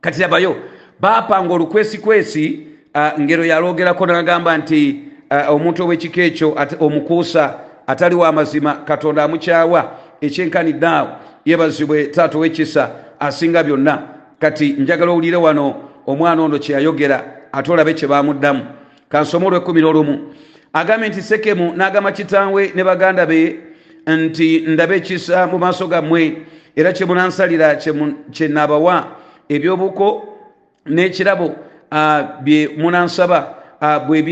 [0.01, 0.57] Kati labayo
[1.01, 5.01] baapanga olukwesikwesi uh, ngero yaloogerako nagamba nti
[5.31, 7.55] uh, omuntu ow'ekika ekyo omukuusa
[7.87, 9.91] atali wa mazima katonda amukyawa.
[10.21, 11.09] Ekyenkanidde awo
[11.45, 14.03] yebazibwe taata ow'ekisa asinga byonna.
[14.39, 18.63] Kati njagala owulire wano omwana ono kyeyayogera ate olabe kye bamuddamu.
[19.09, 20.19] Kansome olwekumi n'olumu.
[20.73, 23.61] Agambye nti sekemu n'agamba kitaawe ne baganda be
[24.07, 26.43] nti ndabe ekisa mu maaso gammwe
[26.77, 29.07] era kye munansalira kye naabawa
[29.49, 30.29] ebyobuko
[30.87, 31.55] n'ekirabo
[32.45, 33.55] bye munansaba
[34.07, 34.23] bwe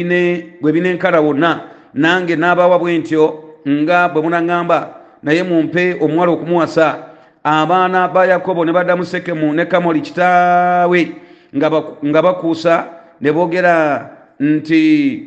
[0.73, 1.61] binenkala wonna.
[1.95, 4.79] Nange n'abawa bwe ntyo nga bwe munaŋŋamba
[5.23, 6.99] naye mumpe omuwala okumuwasa.
[7.45, 11.13] Abaana ba yakobo ne baddamu sekemu ne kamoli kitaawe
[12.07, 12.87] nga bakuusa
[13.21, 15.23] ne boogera nti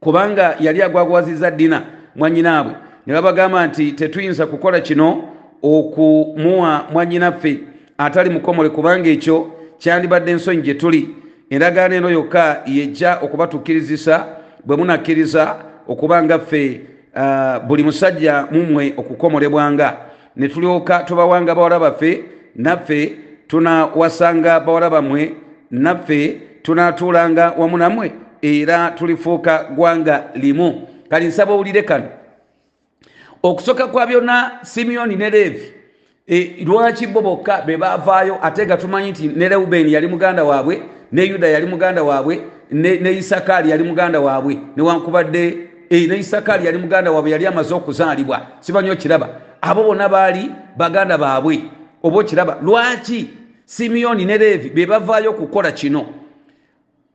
[0.00, 1.82] kubanga yali agwagwaziza dina
[2.16, 2.74] mwanyinaabwe
[3.06, 5.28] ne babagamba nti tetuyinza kukola kino
[5.62, 7.60] okumuwa mwanyinaffe
[7.98, 11.08] atali mukomole kubanga ekyo kyandibadde ensonyi gye tuli.
[11.50, 14.26] Endagaano eno yokka yejja okubatukkirizisa
[14.64, 15.56] bwe munakkiriza
[15.88, 16.80] okuba nga ffe
[17.16, 19.96] uh, buli musajja mumwe okukomolebwanga
[20.36, 22.24] ne tulyoka tubawanga bawala baffe
[22.56, 25.32] naffe tunawasanga bawala bammwe
[25.70, 30.88] naffe tunatuulanga wamu nammwe era tulifuuka gwanga limu.
[31.10, 32.08] Kali nsaba owulire kano.
[33.42, 35.72] Okusoka kwa byonna simiyoni ne leevi
[36.28, 40.82] e, lwaki bo bokka be baavaayo ate nga tumanyi nti ne lewubeeni yali muganda waabwe
[41.12, 42.40] ne yuda yali muganda waabwe
[42.70, 45.58] ne, isakaali yali muganda waabwe newankubadde
[45.90, 49.28] e, ne isakaali yali muganda waabwe yali amaze okuzaalibwa sibanyi okiraba
[49.60, 51.62] abo bonna baali baganda baabwe
[52.02, 52.58] oba okiraba.
[52.62, 53.30] Lwaki
[53.66, 56.06] simiyoni ne leevi be bavaayo okukola kino.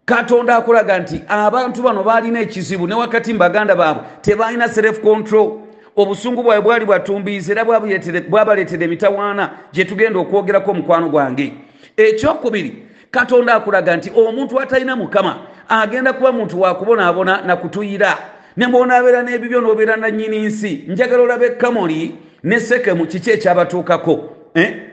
[0.05, 5.61] Katonda akulaga nti abantu bano baalina ekizibu ne wakati mu baganda baabwe tebalina self control.
[5.95, 11.53] Obusungu bwabwe bwali bwatumbiiza era bwabaleetera emitawaana gye tugenda okwogerako omukwano gwange.
[11.97, 15.37] Ekyokubiri katonda akulaga nti omuntu atalina mukama
[15.69, 18.17] agenda kuba muntu wakubonaabona nakutuyira
[18.57, 20.83] ne bwonaabeera n'ebibyo n'obeera nannyini nsi.
[20.87, 24.90] Njagala olabe kamoli ne sekemu kiki ekyabatuukako eh?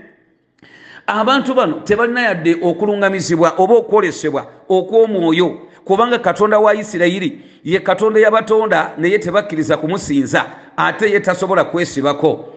[1.09, 8.92] Abantu bano tebalina yadde okulungamizibwa oba okwolesebwa okw'omwoyo kubanga katonda wa isirayiri ye katonda yabatonda
[8.98, 10.44] naye tebakkiriza kumusinza
[10.76, 12.48] ate ye tasobola kwesibako.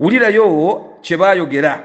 [0.00, 1.84] Wulirayo kye baayogera.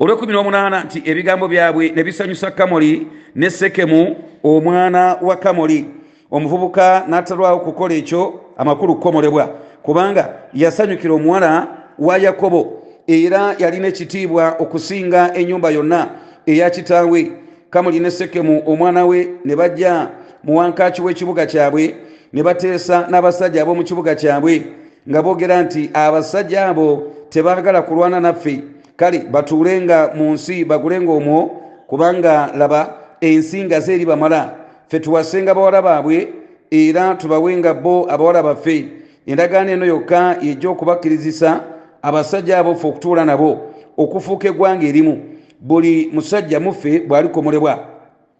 [0.00, 5.86] Olwekumi n'omunaana nti ebigambo byabwe ne bisanyusa kamoli ne sekemu omwana wa kamoli
[6.30, 9.46] omuvubuka n'atalwawo kukola ekyo amakulu kukomolebwa
[9.82, 11.66] kubanga yasanyukira omuwala
[11.98, 12.77] wa yakobo
[13.08, 16.10] era yalina ekitiibwa okusinga ennyumba yonna
[16.46, 17.32] eya kitaawe.
[17.70, 20.08] Kamuli ne sekemu omwana we ne bajja
[20.44, 21.94] mu wankaaki w'ekibuga kyabwe
[22.32, 24.66] ne bateesa n'abasajja ab'omu kibuga kyabwe
[25.08, 28.62] nga boogera nti abasajja abo tebaagala kulwana naffe.
[28.96, 34.54] Kale batuulenga mu nsi bagulenga omwo kubanga laba ensi nga ze eri bamala.
[34.88, 36.28] Ffe tuwasenga bawala baabwe
[36.70, 38.88] era tubawenga bo abawala baffe.
[39.26, 43.60] Endagaano eno yokka yejja okubakkirizisa abasajja abo ffe okutuula nabo
[43.96, 45.20] okufuuka eggwanga erimu.
[45.60, 47.78] Buli musajja muffe bw'alikomolebwa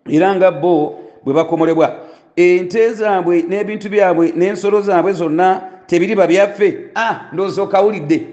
[0.09, 1.96] era nga bo bwe bakomolebwa
[2.36, 6.90] ente zaabwe n'ebintu byabwe n'ensolo zaabwe zonna tebiriba byaffe.
[6.94, 8.26] A ndowooza okawulidde.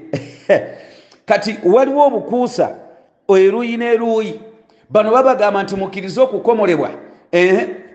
[1.25, 2.75] Kati waliwo obukuusa
[3.29, 4.39] eruuyi n'eruuyi.
[4.89, 6.89] Bano babagamba nti mukkirize okukomolebwa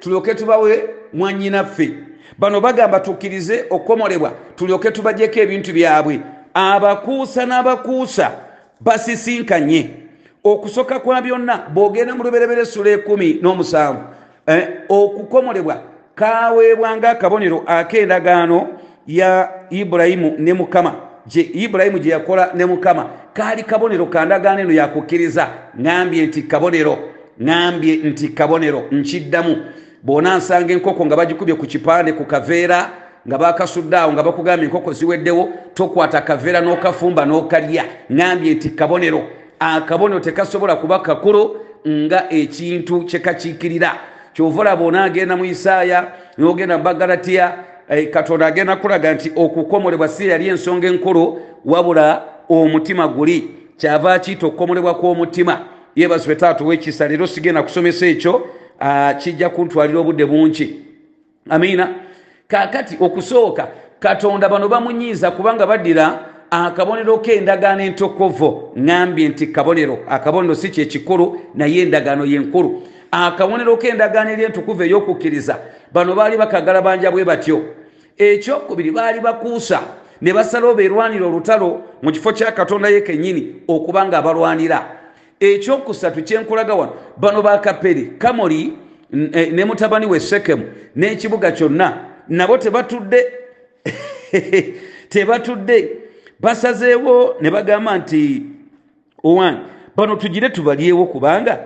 [0.00, 1.94] tulyoke tubawe mwannyinaffe.
[2.38, 6.20] Bano bagamba tukkirize okukomolebwa tulyoke tubajjeko ebintu byabwe
[6.54, 8.30] abakuusa n'abakuusa
[8.80, 9.90] basisinkanye.
[10.44, 14.02] Okusoka kwa byonna bw'ogenda mu luberebere sula ekumi n'omusanvu
[14.88, 15.82] okukomolebwa
[16.14, 18.68] kaweebwanga akabonero ak'endagaano
[19.06, 20.94] ya ibulayimu ne mukama
[21.26, 23.06] gye ibulayimu gye yakola ne mukama.
[23.32, 25.48] Kaali kabonero ka ndagaano eno yakukkiriza.
[25.80, 26.98] Ŋambye nti kabonero
[27.40, 29.56] ŋambye nti kabonero nkiddamu.
[30.02, 32.90] Bw'ona nsanga enkoko nga bagikubye ku kipande ku kaveera
[33.28, 37.84] nga bakasudde awo nga bakugambye enkoko ziweddewo tokwata kaveera n'okafumba n'okalya.
[38.10, 39.22] Ŋambye nti kabonero
[39.58, 41.56] akabonero tekasobola kuba kakulu
[41.88, 43.92] nga ekintu kyekakiikirira
[44.32, 47.64] kyova olaba onaagenda mu isaaya nogenda mu bagalatiya
[48.12, 53.56] katonda agenda kulaga nti okukomolebwa si yali ensonga enkulu wabula omutima guli.
[53.76, 55.60] Kyava kiyita okukomolebwa kw'omutima.
[55.96, 58.46] Yebazibwe taata owekisa leero sigenda kusomesa ekyo
[59.18, 60.80] kijja kuntwalira obudde bungi.
[61.48, 61.88] Amiina
[62.50, 63.68] kakati okusooka
[64.00, 66.18] katonda bano bamunyiiza kubanga baddira
[66.50, 68.72] akabonero k'endagaano entokovo.
[68.76, 75.58] Ŋambye nti kabonero akabonero si kyekikulu naye endagaano yenkulu akabonero k'endagaano eri entukuvu ey'okukkiriza
[75.92, 77.62] bano baali bakagala banja bwe batyo.
[78.18, 79.80] Ekyokubiri baali bakuusa
[80.20, 84.96] ne basalawo beerwanira olutalo mu kifo kya katonda ye kennyini okuba nga abalwanira
[85.40, 88.72] ekyokusatu kyenkulaga wano bano bakapere kamoli
[89.12, 90.64] ne mutabani we sekemu
[90.96, 93.26] n'ekibuga kyonna nabo tebatudde
[95.08, 95.88] tebatudde.
[96.40, 98.42] Basazeewo ne bagamba nti
[99.24, 99.60] owange
[99.96, 101.58] bano tugire tubalyewo kubanga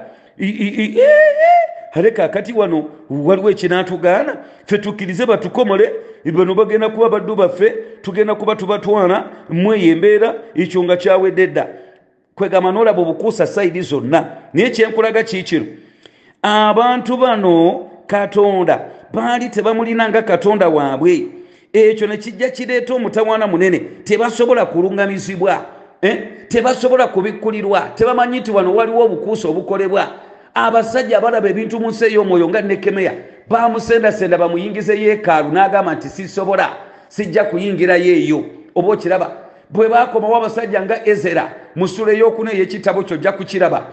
[1.93, 4.37] ale kakati wano waliwo ekinatugaana
[4.67, 5.93] fe tukkirize batukomole
[6.33, 11.69] bano bagenda kuba baddu baffe tugenda kuba tubatwala mweyo embeera ekyo nga kyawedde dda.
[12.35, 15.67] Kwegamba nolaba obukuusa sayidi zonna naye kyenkulaga kiikino
[16.43, 18.81] abantu bano katonda.
[19.13, 21.27] Baali tebamulina nga katonda waabwe.
[21.73, 23.79] Ekyo nekijja kireeta omutawaana munene.
[24.05, 25.65] Tebasobola kulungamizibwa
[26.03, 26.23] eh?
[26.49, 27.81] tebasobola kubikkulirwa.
[27.95, 30.09] Tebamanyi nti wano waliwo obukuusa obukolebwa.
[30.55, 33.13] Abasajja abalaba ebintu mu nsi ey'omwoyo nga nekemeya.
[33.49, 36.77] Bamusendasenda bamuyingize yeekaalu n'agamba nti sisobola.
[37.09, 38.45] Sijja kuyingirayo eyo
[38.75, 39.31] oba okiraba?
[39.71, 43.87] Bwe bakomawo abasajja nga ezera mu ssula ey'okuna ey'ekitabo kyo ojja kukiraba.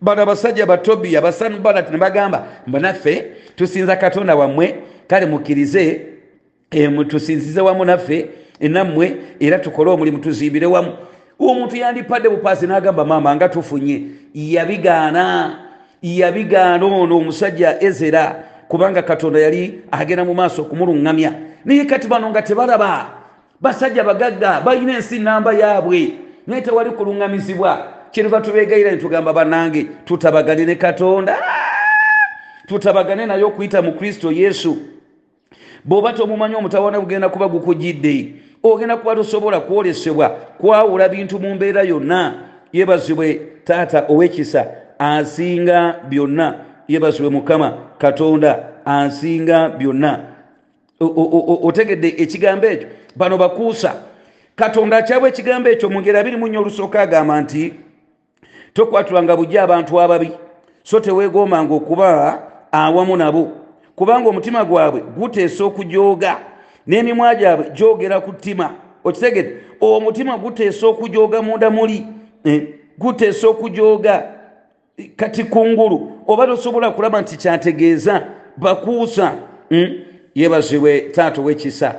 [0.00, 3.24] Bano abasajja batobiya basanbalat ne bagamba mbanaffe
[3.56, 4.74] tusinza katonda wammwe
[5.08, 6.00] kale mukkirize
[7.08, 8.30] tusinzize wamu naffe
[8.60, 10.92] enammwe era tukole omulimu tuzimbire wamu.
[11.38, 14.02] Omuntu yandipadde bupaasi n'agamba maama nga tufunye.
[14.34, 15.58] Yabigaana
[16.02, 21.32] yabigaana ono omusajja ezera kubanga katonda yali agenda mu maaso okumuluŋŋamya
[21.64, 23.06] naye kati bano nga tebalaba
[23.60, 26.14] basajja bagagga balina ensi namba yaabwe.
[26.46, 27.92] Naye tewali kuluŋŋamizibwa.
[28.10, 31.36] Kyeruva tubegayira netugamba bannange tutabagane ne katonda
[32.66, 34.76] tutabagane naye okuyita mu kristo yesu.
[35.84, 42.34] Bw'oba tomumanyi omutawaana bugenda kuba gukujidde ogenda kuba tosobola kwolesebwa kwawula bintu mu mbeera yonna.
[42.72, 44.66] Yebazibwe taata ow'ekisa
[44.98, 46.54] asinga byonna.
[46.88, 50.20] Yebazibwe mukama katonda asinga byonna.
[51.62, 52.88] Otegedde ekigambo ekyo.
[53.16, 53.94] Bano bakuusa
[54.56, 57.74] katonda akyabwa ekigambo ekyo mu ngeri abiri munya olusooka agamba nti
[58.74, 60.30] tokwatulanga bujja abantu ababi
[60.82, 62.42] so teweegombanga okuba
[62.72, 63.50] awamu nabo.
[63.96, 66.36] Kubanga omutima gwabwe guteesa okujooga
[66.86, 68.70] n'emimwa gyabwe gyogera ku ttima.
[69.04, 69.56] Okitegedde?
[69.80, 72.06] Omutima guteesa okujooga munda muli.
[72.98, 74.22] Guteesa okujooga
[75.16, 76.12] kati kungulu.
[76.26, 78.22] Oba tosobola kulaba nti kyategeeza
[78.56, 79.32] bakuusa.
[80.34, 81.94] Yebazibwe taata ow'ekisa.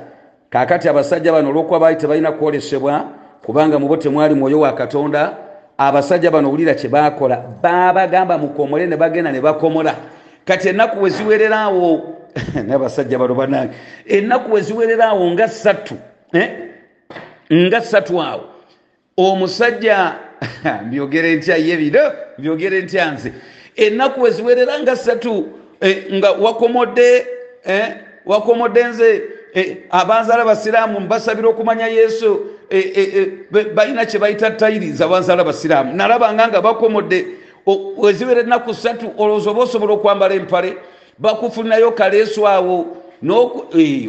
[0.50, 3.04] Kaakati abasajja bano olwokuba baali tebalina kwolesebwa
[3.46, 5.36] kubanga mubo temwali mwoyo wa katonda
[5.78, 9.94] abasajja bano owulira kye baakola babagamba mukomole ne bagenda ne bakomola
[10.48, 12.16] kati ennaku we ziwereraawo
[12.66, 13.74] nabasajja bano banange
[14.06, 15.94] ennaku we ziwereraawo nga ssatu
[17.52, 18.44] nga ssatu awo.
[19.16, 20.14] Omusajja
[20.86, 22.12] mbyogere ntya ye bino?
[22.38, 23.32] Mbyogere ntya nze?
[23.76, 25.48] Ennaku we ziwerera nga ssatu
[26.12, 27.26] nga wakomodde
[28.26, 29.22] wakomodde nze
[29.90, 32.40] abanzaala basiraamu mbasabira okumanya yesu
[33.74, 37.26] balina kye bayita tayiriza banzaala basiraamu nalabanga nga bakomodde
[37.96, 40.76] weziwera ennaku ssatu olowooza oba osobola okwambala empale
[41.18, 42.86] bakufulinayo kaleesu awo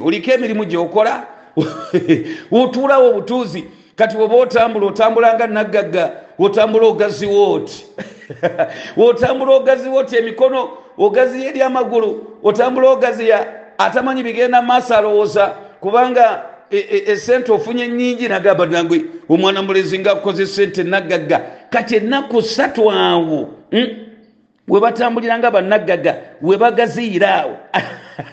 [0.06, 1.26] oliko emirimu gyokola
[2.52, 7.86] otuulawo obutuuzi kati weba otambula otambulanga naggagga otambula ogaziwo oti?
[8.98, 13.48] Otambula ogaziwo oti emikono ogaziya eri amagulu otambula ogaziya
[13.78, 15.48] atamanyi bigenda maaso alowooza
[15.80, 22.92] kubanga esente ofunye nyingi nagamba nangwe omwana mulezi nga akoze sente naggagga kati ennaku ssatu
[22.92, 23.50] awo
[24.70, 27.58] we batambuliranga bannaggaga we bagaziira awo.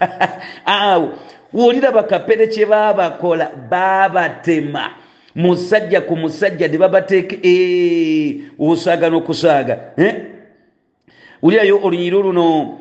[0.67, 1.13] Awo
[1.53, 4.91] wolira bakapere kye baabakola baabatema.
[5.35, 7.37] Musajja ku musajja ne babateeka
[8.59, 9.79] osaaga n'okusaaga.
[11.43, 12.79] Wulirayo olunyiro luno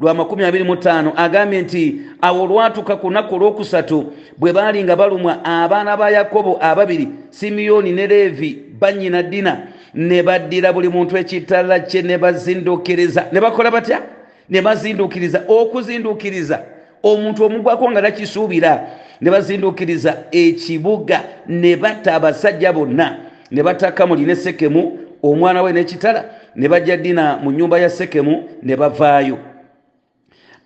[0.00, 4.96] lwa makumi abiri mu ttaano agambye nti awo olwatuka ku lunaku olwokusatu bwe baali nga
[4.96, 11.80] balumwa abaana ba yakobo ababiri simiyoni ne leevi bannyina ddina ne baddira buli muntu ekitala
[11.80, 14.02] kye ne bazindukiriza ne bakola batya?
[14.50, 16.62] Ne bazindukiriza okuzindukiriza
[17.02, 18.86] omuntu omugwako nga takisuubira
[19.20, 23.16] ne bazindukiriza ekibuga ne batta abasajja bonna
[23.50, 26.24] ne batta kamuli ne sekemu omwana we n'ekitala
[26.56, 29.38] ne bajja ddina mu nnyumba ya sekemu ne bavaayo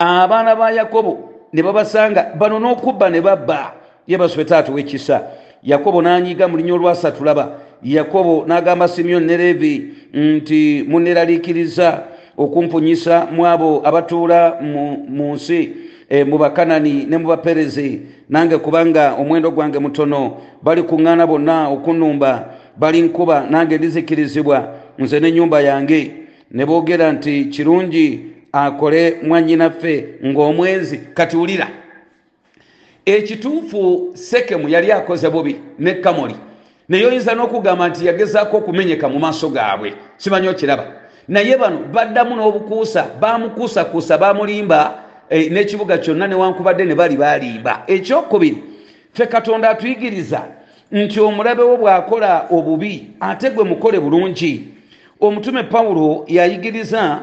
[0.02, 3.74] abaana ba yakobo ne babasanga bano n'okubba ne babba.
[4.06, 5.22] Ye basube taata w'ekisa
[5.62, 12.02] yakobo n'anyiga mu linnya olwasatu laba yakobo n'agamba simyoni ne leevi nti muneraliikiriza
[12.36, 14.58] okumpunyisa mu abo abatuula
[15.08, 15.72] mu nsi
[16.26, 18.00] mu bakanani ne mu baperezi.
[18.28, 25.60] Nange kubanga omwendo gwange mutono bali kuŋŋaana bonna okunumba bali nkuba nange ndizikirizibwa nze n'ennyumba
[25.60, 26.12] yange.
[26.50, 31.68] Ne boogera nti kirungi akole mwannyinaffe ng'omwezi kati wulira.
[33.04, 36.34] Ekituufu sekemu yali akoze bubi ne kamoli.
[36.88, 39.94] Naye oyinza n'okugamba nti yagezaako okumenyeka mu maaso gaabwe.
[40.16, 40.84] Simanyi okiraba?
[41.28, 48.62] Naye bano baddamu n'obukuusa bamukuusakuusa bamulimba n'ekibuga kyonna newankubadde ne bali balimba ekyokubiri
[49.14, 50.42] ffe katonda atuyigiriza
[50.92, 54.68] nti omulabe wo bw'akola obubi ate gwe mukole bulungi.
[55.20, 57.20] Omutume pawulo yayigiriza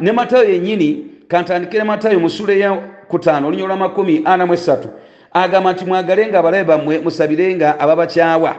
[0.00, 2.72] ne matayo yennyini kantandikire matayo mu sula eya
[3.08, 4.88] kutaano olunya olwa makumi ana mu esatu.
[5.32, 8.56] Agamba nti mwagalenga abalabe bammwe musabirenga ababakyawa.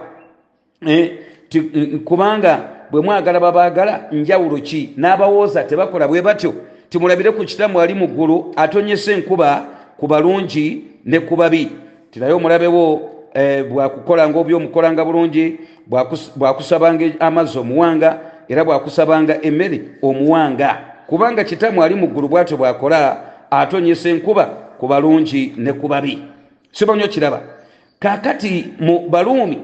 [2.05, 2.59] Kubanga
[2.91, 4.93] bwe mwagala babaagala njawulo ki?
[4.97, 6.53] N'abawooza tebakola bwe batyo.
[6.89, 9.65] Timulabire ku kitamu ali mu ggulu atonyesa enkuba
[9.97, 11.71] ku balungi ne ku babi.
[12.11, 15.59] Tiraye omulabewo eh, bwakukola ngaobyomukolanga bulungi
[16.35, 20.77] bwakusabanga amazzi omuwanga era bwakusabanga emmere omuwanga.
[21.07, 23.17] Kubanga kitamu ali mu ggulu bwatyo bwakola
[23.51, 24.45] atonyesa enkuba
[24.79, 26.19] ku balungi ne ku babi.
[26.71, 27.41] Sibanyo kiraba.
[27.99, 29.57] Kakati mu baluumi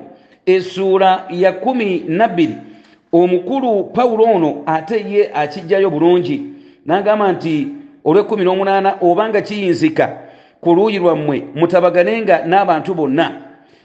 [0.45, 2.55] essuula ya kumi nabbiri
[3.11, 6.43] omukulu pawulo ono ate ye akijjayo bulungi
[6.85, 7.67] nagamba nti
[8.05, 10.17] olwekumi n'omunaana obanga kiyinzika
[10.61, 13.31] ku luuyi lwammwe mutabaganenga n'abantu bonna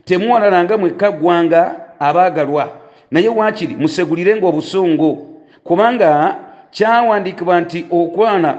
[0.05, 2.69] temuwalalanga mwekka ggwanga abaagalwa
[3.11, 6.37] naye waakiri musegulirenga obusungu kubanga
[6.71, 8.59] kyawandiikibwa nti okwana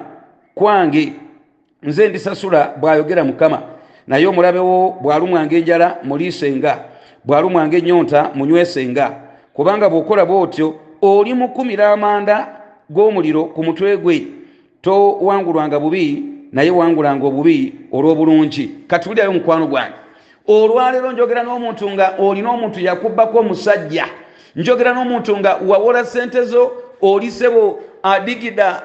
[0.55, 1.13] kwange
[1.83, 3.61] nze ndisasula bw'ayogera mukama.
[4.07, 6.79] Naye omulabewo bw'alumwanga enjala muliisenga.
[7.25, 9.05] Bw'alumwanga ennyonta munywesenga
[9.53, 12.47] kubanga bw'okola bw'otyo oli mukumira amanda
[12.89, 14.27] g'omuliro ku mutwe gwe
[14.81, 18.87] towangulwanga bubi naye wangulanga obubi olw'obulungi.
[18.87, 19.95] Katuulirayo mukwano gwange.
[20.47, 24.05] Olwaleero njogera n'omuntu nga olina omuntu yakubbako omusajja
[24.57, 28.81] njogera n'omuntu nga wawola sente zo oli sebo adigida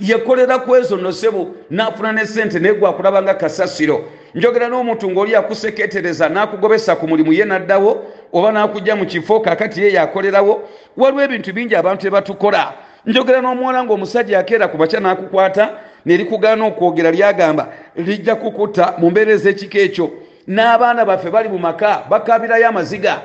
[0.00, 4.04] yekolera ku ezo no sebo nafuna ne sente naye gwakulaba nga kasasiro.
[4.34, 9.92] Njogera n'omuntu ngaoli yakuseketereza n'akugobesa ku mulimu ye naddawo oba n'akujja mu kifo kakati ye
[9.92, 12.72] yakolerawo waliwo ebintu bingi abantu tebatukola
[13.06, 15.70] njogera n'omuwala ngaomusajja yakeera ku bakya n'akukwata
[16.06, 20.10] nerikugaana okwogera lyagamba lijja kukutta mu mbeera ez'ekika ekyo.
[20.48, 23.22] N'abaana baffe bali mu maka bakabirayo amaziga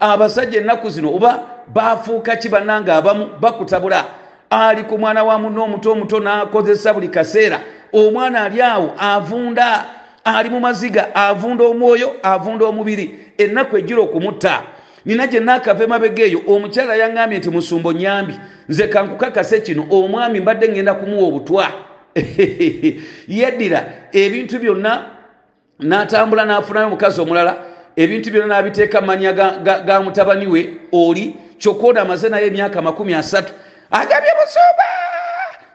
[0.00, 4.04] abasajja ennaku zino oba bafuuka ki bannanga abamu bakutabula.
[4.50, 7.60] Ali ku mwana wa muno omuto omuto n'akozesa buli kaseera.
[7.92, 9.84] Omwana ali awo avunda
[10.24, 13.18] ali mu maziga avunda omwoyo avunda omubiri.
[13.38, 14.62] Ennaku ejjira okumutta.
[15.04, 18.34] Nina gye naakava emabega eyo omukyala yaŋŋambye nti musumba nyambi
[18.68, 21.66] nze kankukakase kino omwami mbadde ŋŋenda kumuwa obutwa.
[23.28, 25.06] Yeddira ebintu byonna
[25.80, 32.46] n'atambula n'afunayo omukazi omulala ebintu byonna n'abiteeka manya ga, mutabani we oli kyokka amaze naye
[32.46, 33.52] emyaka makumi asatu
[33.90, 34.84] agambye busumba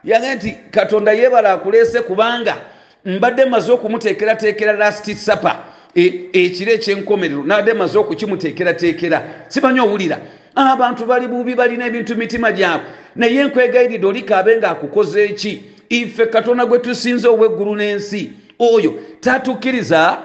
[0.04, 2.56] yange nti katonda yeebala akuleese kubanga
[3.04, 5.64] mbadde maze okumuteekerateekera lasti sapa
[5.94, 9.22] ekiro ekyenkomerero nabadde maze okukimuteekerateekera.
[9.48, 10.18] Simanyi owulira
[10.54, 12.86] abantu bali bubi balina ebintu mitima gyabwe.
[13.16, 18.32] Naye nkwegayiridde olikaabe ngaakukoze eki ife katonda gwe tusinze ow'eggulu n'ensi.
[18.58, 20.18] Oyo tatukkiriza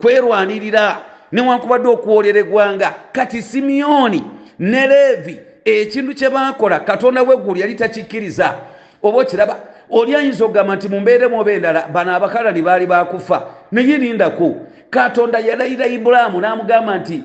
[0.00, 1.00] kwerwanirira
[1.36, 2.94] newankubadde okuwoolera eggwanga.
[3.12, 4.22] Kati simiyoni
[4.58, 8.54] ne leevi ekintu kye baakola katonda w'eggulu yali takikkiriza.
[9.02, 9.56] Oba okiraba
[9.90, 14.56] oli ayinza okugamba nti mumbeeremu oba endala bano abakalani baali bakufa naye lindaku
[14.90, 17.22] katonda yalayira ibulaamu n'amugamba nti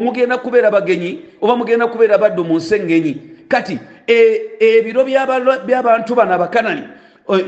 [0.00, 3.20] mugenda kubeera bagenyi oba mugenda kubeera baddu mu nsi engenyi?
[3.48, 6.82] Kati ebiro by'abantu bano abakanani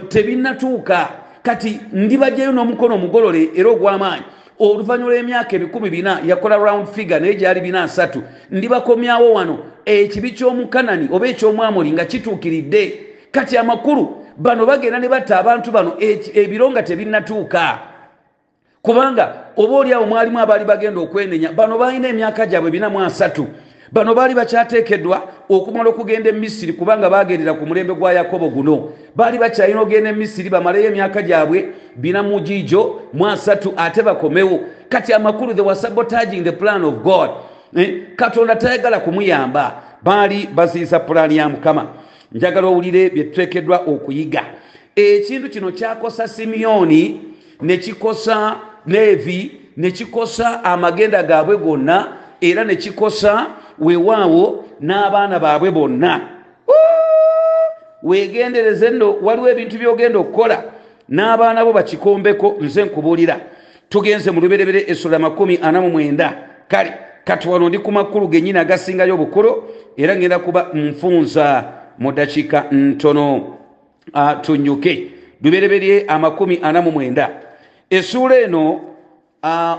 [0.08, 1.08] tebinnatuuka
[1.42, 4.24] kati ndibajjayo n'omukono omugolole era ogw'amaanyi
[4.58, 8.22] oluvannyuma lw'emyaka ebikumi bina yakola round figure naye gyali bina asatu.
[8.50, 12.82] Ndibakomyawo wano ekibi ky'omukanani oba eky'omwamoli nga kituukiridde
[13.30, 15.96] kati amakulu bano bagenda ne batta abantu bano
[16.34, 17.78] ebiro nga tebinnatuuka.
[18.82, 23.46] Kubanga oba oliawo mwalimu abaali bagenda okwenenya bano balina emyaka gyabwe bina mu asatu
[23.92, 28.92] bano baali bakyateekeddwa okumala okugenda emisiri kubanga bagendera ku mulembe gwa yakobo guno.
[29.14, 34.60] Baali bakyalina okugenda emisiri bamaleyo emyaka gyabwe bina mu giijo mu asatu ate bakomewo.
[34.88, 37.30] Kati amakulu the was sabotaging the plan of god.
[37.76, 38.16] Eh?
[38.16, 39.82] katonda tayagala kumuyamba.
[40.02, 41.86] Baali baziyiza pulaani ya mukama.
[42.32, 44.44] Njagala owulire byetuteekeddwa okuyiga.
[44.96, 47.20] Ekintu kino kyakosa simiyoni
[47.62, 48.56] nekikosa
[48.86, 53.46] leevi nekikosa amagenda gaabwe gonna era nekikosa
[53.78, 56.20] weewaawo n'abaana baabwe bonna.
[58.02, 60.64] Weegendereze nno waliwo ebintu byogenda okukola.
[61.08, 63.40] N'abaana bo bakikombeko nze nkubuulira.
[63.88, 64.86] Tugenze mu luberebere
[65.80, 66.36] mu mwenda.
[66.68, 66.92] Kale
[67.24, 69.64] kati wano ndi ku makulu gennyini agasingayo obukulu
[69.96, 71.64] era ngenda kuba nfunza
[71.98, 73.56] mu dakiika ntono.
[74.42, 75.10] Tunyuke.
[75.42, 77.30] Lubereberye amakumi ana mu mwenda.
[77.90, 78.80] Essuula eno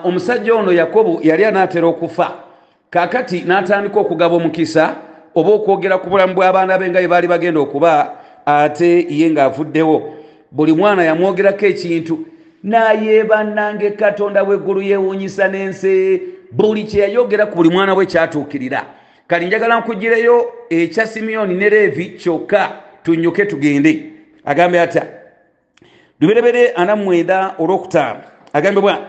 [0.04, 2.47] omusajja ono yakobo yali anaatera okufa
[2.90, 4.96] kakati n'atandika okugaba omukisa
[5.36, 10.14] oba okwogera ku bulamu bw'abaana be nga bye baali bagenda okuba ate ye ng'avuddewo.
[10.52, 12.26] Buli mwana yamwogerako ekintu
[12.64, 16.22] naye bannange katonda w'eggulu yeewuunyisa n'ensi.
[16.52, 18.86] Buli kye yayogera ku buli mwana bwe kyatuukirira.
[19.28, 22.72] Kati njagala nkugireyo ekya simiyoni ne leevi kyokka
[23.04, 24.12] tunyuke tugende.
[24.46, 25.06] Agambe atya
[26.20, 28.20] luberebere anamwenda olwokutaano.
[28.54, 29.06] Agambe bwana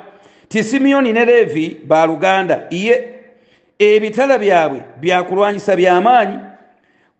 [0.48, 3.17] ti simiyoni ne leevi baluganda ye
[3.78, 6.38] ebitala byabwe byakulwanyisa byamaanyi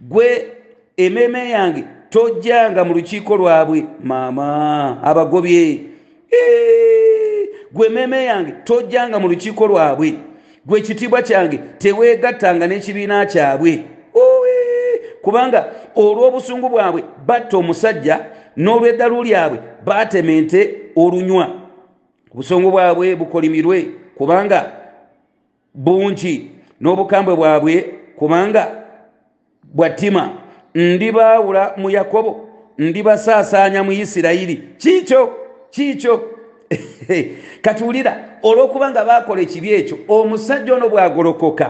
[0.00, 0.46] gwe
[0.96, 5.80] emmeeme yange tojjanga mu lukiiko lwabwe maama abagobye.
[7.72, 10.14] Gwe emmeeme yange tojjanga mu lukiiko lwabwe
[10.66, 13.84] gwe ekitiibwa kyange teweegattanga n'ekibiina kyabwe.
[14.14, 14.50] Owe
[15.22, 18.24] kubanga olw'obusungu bwabwe batta omusajja
[18.56, 20.61] n'olw'eddalu lyabwe baatema ente
[20.96, 21.48] olunywa.
[22.34, 23.86] Obusungu bwabwe bukolimirwe
[24.18, 24.78] kubanga
[25.79, 26.51] bungi
[26.81, 27.74] n'obukambwe bwabwe
[28.18, 28.62] kubanga
[29.64, 30.31] bwattima.
[30.74, 32.49] Ndibaawula mu yakobo
[32.79, 34.62] ndibasaasaanya mu isirayiri.
[34.79, 35.20] Kiikyo
[35.70, 36.14] kiikyo
[37.62, 38.12] katuwulira
[38.43, 41.66] olw'okuba nga baakola ekibi ekyo omusajja ono bw'agolokoka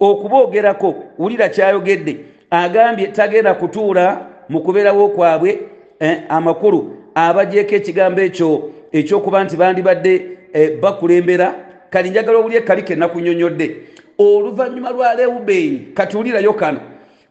[0.00, 0.88] okuboogerako
[1.18, 2.16] wulira kyayogedde
[2.50, 5.60] agambye tagenda kutuula mu kubeerawo kwabwe
[6.00, 10.12] eh, amakulu abagyeko ekigambo ekyo ekyokuba nti bandibadde
[10.52, 11.54] eh, bakulembera
[11.92, 13.76] kali njagala obuli ekali kenakunyonyodde
[14.18, 16.80] oluvannyuma lwa lewubeeni katuwulirayo kano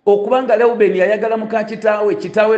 [0.05, 2.57] okuba nga lewubeeni yayagala muka kitaawe kitaawe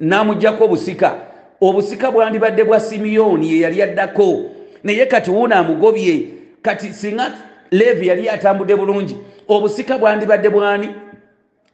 [0.00, 1.14] n'amugjako obusika.
[1.60, 4.44] Obusika bwandibadde bwa simiyoni ye yali addako.
[4.84, 6.26] Naye kati wuuna amugobye
[6.62, 7.32] kati singa
[7.70, 9.16] leevi yali atambudde bulungi
[9.48, 10.88] obusika bwandibadde bwani?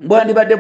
[0.01, 0.57] Bwandibadde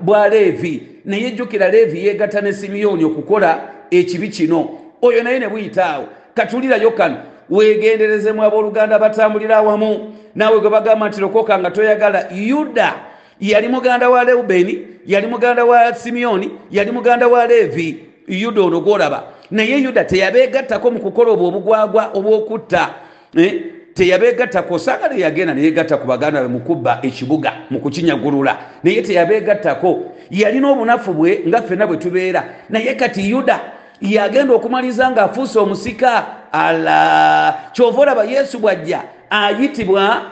[0.00, 3.60] bwa, leevi naye jjukira leevi yeegatta ne simiyoni okukola
[3.90, 4.78] ekibi kino.
[5.02, 6.06] Oyo naye ne buyitaawo.
[6.34, 10.14] Katulirayo kano weegenderezemu abooluganda batambulira awamu.
[10.34, 12.28] Naawe gwe bagamba nti lokoka nga toyagala.
[12.34, 12.94] Yuda
[13.40, 19.22] yali muganda wa leubeni yali muganda wa simiyoni yali muganda wa leevi yuda ono gwolaba.
[19.50, 22.88] Naye yuda teyabeegattako mu kukola obwo obugwagwa obwokutta
[23.36, 23.62] eh?
[23.94, 28.58] teyabeegattako saagala yagenda neyegatta ku baganda be mukubba ekibuga mu kukinyagulula.
[28.84, 30.02] Naye teyabeegattako.
[30.30, 32.44] Yalina obunafu bwe nga ffenna bwe tubeera.
[32.70, 33.60] Naye kati yuda
[34.00, 37.54] yagenda okumaliza ng'afuuse omusika ala.
[37.72, 40.22] Kyova olaba yesu bwajja ayitibwa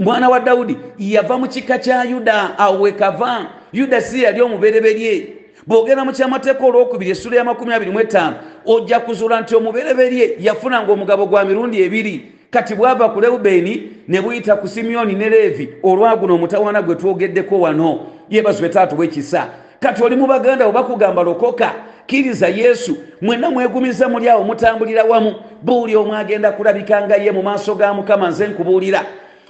[0.00, 5.26] mwana wa dawudi yava mu kika kya yuda awo wekava yuda si yali omubereberye.
[5.66, 8.32] Bwogenda mu kyamateeka olwokubiri essula ya 25
[8.66, 12.32] ojja kuzuula nti omubereberye yafunanga omugabo gwa mirundi ebiri.
[12.50, 18.00] Kati bwava ku lewubeeni ne buyita ku simiyoni ne leevi olwaguno omutawana gwe twogeddeko wano.
[18.30, 19.48] Yebazibwe taatu bwekisa
[19.80, 21.74] kati oli mu baganda bwe bakugamba lokoka
[22.08, 27.74] kkiriza yesu mwenna mwegumiza muli awo mutambulira wamu buuli omu agenda kulabikanga ye mu maaso
[27.74, 29.04] ga mukama nze nkubuulira.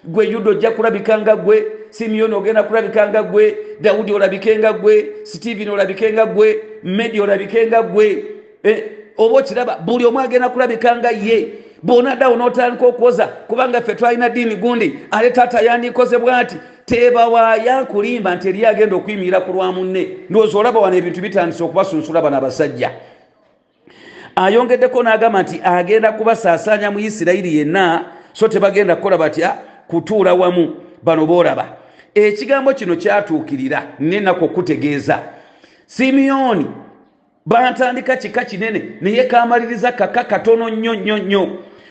[0.04, 6.60] Gwe yuda ojja kulabikanga gwe simiyoni ogenda kulabikanga gwe dawudi olabikenga gwe sitiiveni olabikenga gwe
[6.82, 8.24] medi olabikenga gwe
[8.62, 8.84] eh,
[9.18, 11.48] oba okiraba buli omu agenda kulabikanga ye
[11.82, 16.56] bwonaddawo n'otandika okwoza kubanga ffe twalina ddiini gundi ale taata yandikoze bw'ati
[16.86, 22.22] tebawaaya nkulimba nti eri agenda okuyimirira ku lwa munne ndowooza olaba wano ebintu bitandise okubasunsula
[22.22, 22.90] bano abasajja.
[24.36, 29.58] Ayongeddeko n'agamba nti agenda kubasaasaanya mu isirayiri yenna so tebagenda kukola batya
[29.88, 31.76] kutuula wamu bano boolaba.
[32.14, 35.18] Ekigambo kino kyatuukirira nenaku okutegeeza
[35.86, 36.66] simiyoni
[37.46, 41.48] batandika kika kinene naye kamaliriza kaka katono nnyo nnyo nnyo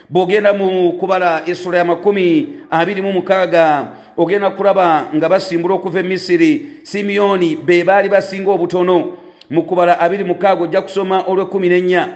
[0.10, 3.88] bw'ogenda mu kubala essula ya makumi abiri mu mukaaga
[4.18, 9.18] ogenda kulaba nga basimbula okuva e misiri simiyoni be baali basinga obutono.
[9.50, 12.08] Mu kubala abiri mukaaga ojja kusoma olw'ekumi n'ennya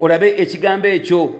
[0.00, 1.34] olabe ekigambo ekyo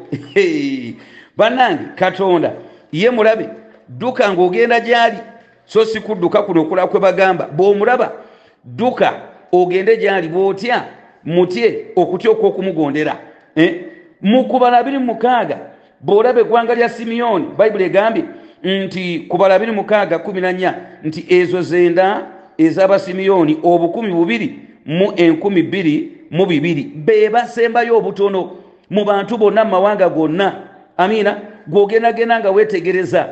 [1.38, 2.52] bannange katonda
[2.92, 3.48] ye mulabe
[3.88, 5.18] dduka ng'ogenda gy'ali
[5.64, 7.48] so si kudduka kuno okulaba kwe bagamba.
[7.48, 8.12] Bw'omulaba
[8.64, 9.12] dduka
[9.52, 10.84] ogende gy'ali bw'otya
[11.24, 13.16] mutye okutya okw'okumugondera
[14.22, 15.69] mu kubala abiri mukaaga
[16.00, 18.24] bw'olaba eggwanga lya simiyoni bayibuli egambye
[18.62, 19.26] nti
[20.24, 20.74] kumi na nnya
[21.04, 22.26] nti ezo zenda
[22.58, 28.56] ez'abasimiyoni obukumi bubiri mu enkumi bbiri mu bibiri be basembayo obutono
[28.90, 30.52] mu bantu bonna mu mawanga gonna.
[30.96, 31.36] Amiina
[31.66, 33.28] gw'ogendagenda nga weetegereza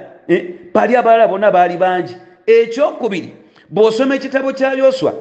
[0.74, 2.16] bali abalala bonna baali bangi.
[2.46, 3.32] Ekyokubiri
[3.70, 5.12] bw'osoma ekitabo kya yoswa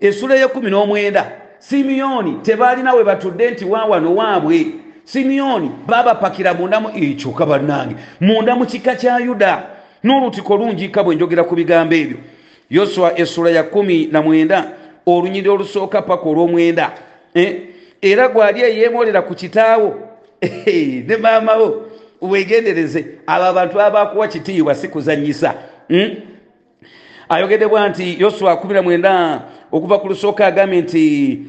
[0.00, 4.66] essula y'ekumi n'omwenda simiyoni tebaalina we batudde nti waawano waabwe
[5.12, 9.62] simiyoni baabapakira mundamu ekyoka bannange munda mu kika kya yuda.
[10.04, 12.16] N'olutiko lungiika bwe njogera ku bigambo ebyo.
[12.70, 14.72] Yoswa essula ya kumi na mwenda
[15.06, 16.92] olunyiri olusooka paka olw'omwenda.
[18.02, 19.94] Era gwali eyeemolera ku kitaawo.
[21.06, 21.86] Ne maamawo
[22.22, 25.54] wegendereze abo abantu abakuwa kitiibwa si kuzanyisa
[27.28, 29.40] ayogedebwa nti yoswa 19
[29.72, 31.40] okuva ku lusooka agambye nti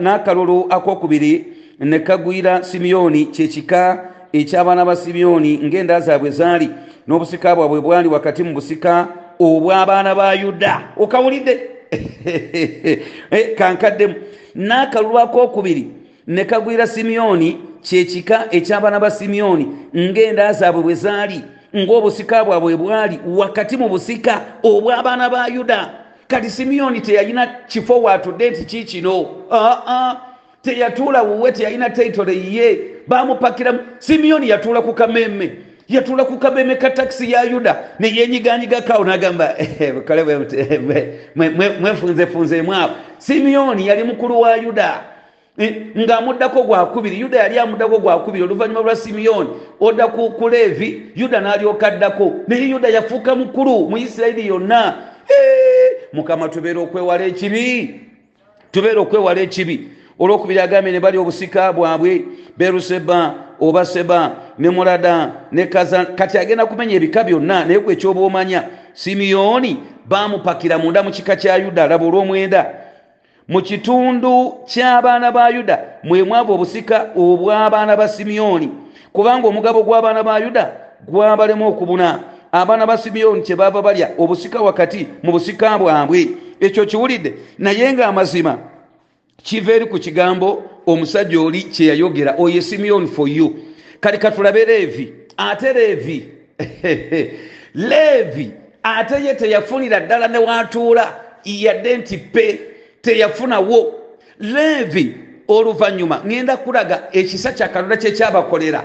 [0.00, 6.70] n'akalulu akokubiri ne kagwira simiyoni kyekika eky'abaana ba simiyoni ng'enda zaabwe zaali
[7.08, 9.08] n'obusika bwabwe bwali wakati mu busika
[9.38, 10.82] obw'abaana ba yuda.
[10.96, 11.60] Okawulidde.
[13.58, 14.14] Kankaddemu.
[14.56, 15.90] N'akalulu akokubiri
[16.26, 21.40] ne kagwira simiyoni kyekika eky'abaana ba simiyoni ng'enda zaabwe bwe zaali
[21.76, 25.90] ng'obusika bwabwe bwali wakati mu busika obw'abaana ba yuda.
[26.28, 30.25] Kati simiyoni teyalina kifo waatudde nti kiikino aa
[30.66, 32.78] teyatuula wuwe teyalina taitole ye.
[33.08, 35.50] Bamupakiramu simiyoni yatuula ku kamemme
[35.88, 37.78] yatuula ku kamemme ka takisi ya yuda.
[38.00, 39.54] Neyenyiganyigakawo nagamba
[40.04, 40.24] kale
[41.80, 45.00] mwefunzefunzeemu abo simiyoni yali mukulu wa yuda.
[45.98, 49.48] Ng'amuddako gwakubiri yuda yali amuddako gwakubiri oluvannyuma lwa simiyoni
[49.80, 52.34] odda ku leevi yuda n'alyoka addako.
[52.48, 54.94] Naye yuda yafuuka mukulu mu isirayiri yonna.
[56.12, 58.00] Mukama tubeera okwewala ekibi.
[58.70, 59.88] Tubeera okwewala ekibi
[60.18, 62.24] olwokubiri agambye ne bali obusika bwabwe
[62.56, 68.20] beruseba oba seba ne mulada ne kaza kati agenda kumenya ebika byonna naye gwe ekyoba
[68.20, 68.62] omanya
[68.92, 72.66] simiyoni bamupakira munda mu kika kya yuda laba olw'omwenda.
[73.48, 78.70] Mu kitundu ky'abaana ba yuda mwe mwava obusika obw'abaana ba simiyoni
[79.12, 80.72] kubanga omugabo gw'abaana ba yuda
[81.08, 82.20] gwabalemu okubuna.
[82.52, 86.28] Abaana ba simiyoni kyebaava balya obusika wakati mu busika bwabwe.
[86.60, 88.58] Ekyo kiwulidde naye ng'amazima
[89.46, 93.56] kiva eri ku kigambo omusajja oli kyeyayogera oyo simiyoni for you.
[94.00, 96.28] Kati katulabe leevi ate leevi?
[97.74, 98.50] Leevi
[98.82, 102.60] ate ye teyafunira ddala newatuula yadde nti pe
[103.02, 103.94] teyafunawo
[104.40, 105.14] leevi
[105.48, 108.84] oluvannyuma ŋŋenda kulaga ekisa kyakatonda kyekyabakolera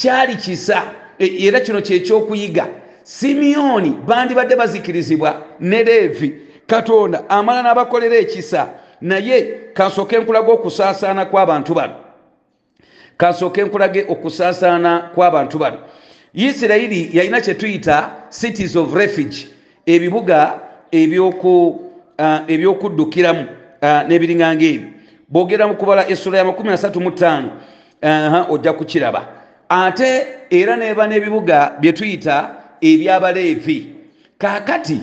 [0.00, 0.82] kyali kisa
[1.18, 2.66] era kino kyekyokuyiga
[3.02, 6.34] simiyoni bandibadde bazikirizibwa ne leevi.
[6.66, 8.68] Katonda amala n'abakolera ekisa
[9.00, 9.42] naye
[9.74, 11.94] kasooke enkulage okusaasaana kw'abantu bano.
[13.16, 15.78] Kasooke enkulage okusaasaana kw'abantu bano.
[16.34, 19.48] Isirayiri yalina kyetuyita cities of refuge
[19.86, 20.60] ebibuga
[22.48, 23.46] ebyokuddukiramu
[24.08, 24.88] n'ebiringanga ebyo.
[25.28, 29.26] Bwogera mu kubala essula ya 35 ojja kukiraba.
[29.68, 33.86] Ate era neba n'ebibuga bye tuyita ebyabaleevi.
[34.38, 35.00] Kaakati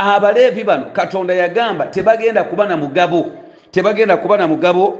[0.00, 3.32] abaleevi bano katonda yagamba tebagenda kuba na mugabo
[3.70, 4.98] tebagenda kuba na mugabo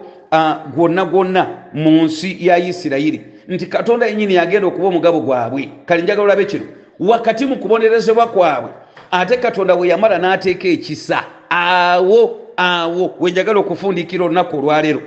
[0.74, 3.20] gwonna gwonna mu nsi ya isirayiri.
[3.48, 5.70] Nti katonda yenyini yagenda okuba omugabo gwabwe.
[5.86, 6.64] Kale njagala olabe kino
[7.00, 8.70] wakati mu kubonerezebwa kwabwe
[9.10, 15.02] ate katonda we yamala n'ateeka ekisa awo awo wenjagala okufundikira olunaku olwaleero.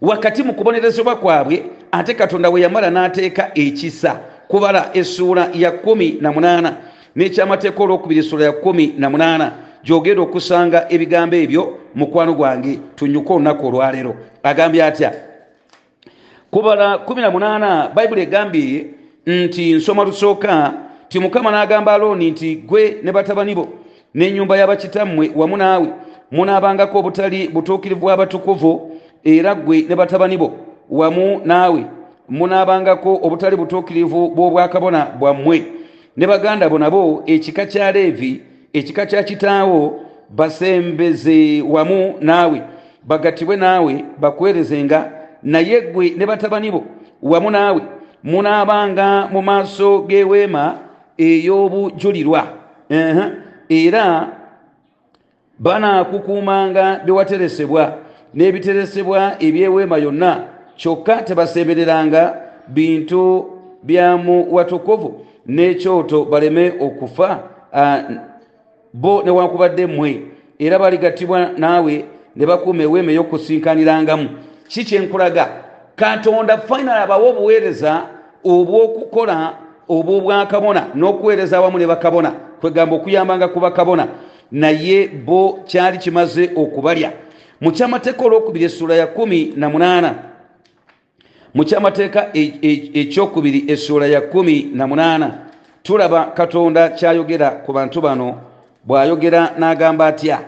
[0.00, 6.72] Wakati mu kubonerezebwa kwabwe ate katonda we yamala n'ateeka ekisa kubala essuula ya 18
[7.16, 9.50] n'ekyamateeka olwokubiri essuula ya 18
[9.84, 14.14] gyogenda okusanga ebigambo ebyo mukwano gwange tunyuke olunaku olwaleero.
[14.42, 15.12] Agambye atya?
[16.50, 18.86] Kubala 18 bayibuli egambye
[19.26, 20.74] nti nsoma lusooka
[21.08, 23.68] ti mukama n'agamba alooni nti gwe ne batabani bo
[24.14, 25.88] n'ennyumba y'abakitammwe wamu naawe
[26.30, 30.52] munaabangako obutali butuukirivu bw'abatukuvu era gwe ne batabani bo
[30.90, 31.86] wamu naawe
[32.28, 35.81] munaabangako obutali butuukirivu bw'obwakabona bwammwe
[36.16, 38.40] ne baganda bo nabo ekika kya leevi
[38.72, 40.00] ekika kya kitaawo
[40.30, 42.62] basembeze wamu naawe
[43.04, 46.84] bagatibwe naawe bakuweerezenga naye gwe ne batabani bo
[47.22, 47.82] wamu naawe
[48.24, 50.78] munaabanga mu maaso g'eweema
[51.18, 52.46] ey'obujulirwa.
[53.68, 54.28] Era
[55.58, 57.98] banaakukuumanga byewateresebwa
[58.34, 60.44] n'ebiteresebwa ebyeweema yonna
[60.76, 62.36] kyokka tebasembereranga
[62.68, 63.50] bintu
[63.82, 67.38] byamu watukuvu n'ekyoto baleme okufa
[68.92, 70.22] bo newankubadde mmwe
[70.58, 72.04] era baligattibwa naawe
[72.36, 74.28] ne bakuuma eweema ey'okusinkanirangamu.
[74.68, 75.48] Ki kyenkulaga
[75.96, 78.06] katonda final abawa obuweereza
[78.44, 79.54] obw'okukola
[79.88, 82.30] obw'obwakabona n'okuweereza awamu ne bakabona.
[82.60, 84.08] Kwegamba okuyambanga ku bakabona.
[84.52, 87.12] Naye bo kyali kimaze okubalya.
[87.60, 90.12] Mu kyamateeka olwokubiri essuula ya 18
[91.54, 92.30] mu kyamateeka
[93.00, 95.30] ekyokubiri essuula ya 18
[95.82, 98.38] tulaba katonda kyayogera ku bantu bano
[98.84, 100.38] bw'ayogera n'agamba atya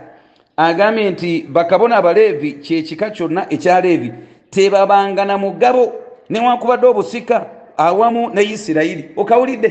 [0.56, 4.12] agambye nti bakabona abaleevi kyekika kyonna ekya leevi
[4.50, 5.92] tebabanga na mugabo
[6.30, 7.46] newankubadde obusika
[7.76, 9.70] awamu ne isirayiri okawulidde?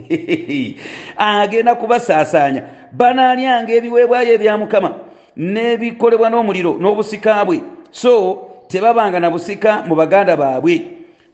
[1.16, 2.62] Agenda kubasaasaanya
[2.92, 4.90] banaalyanga ebiweebwayo ebya mukama
[5.36, 7.60] n'ebikolebwa n'omuliro n'obusika bwe.
[7.90, 10.82] So tebabanga na busika mu baganda baabwe.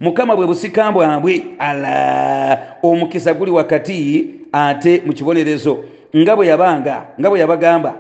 [0.01, 5.85] Mukama bwe busika bwabwe ala omukisa guli wakati ate mu kibonerezo
[6.17, 7.95] nga bwe yabanga nga bwe yabagamba.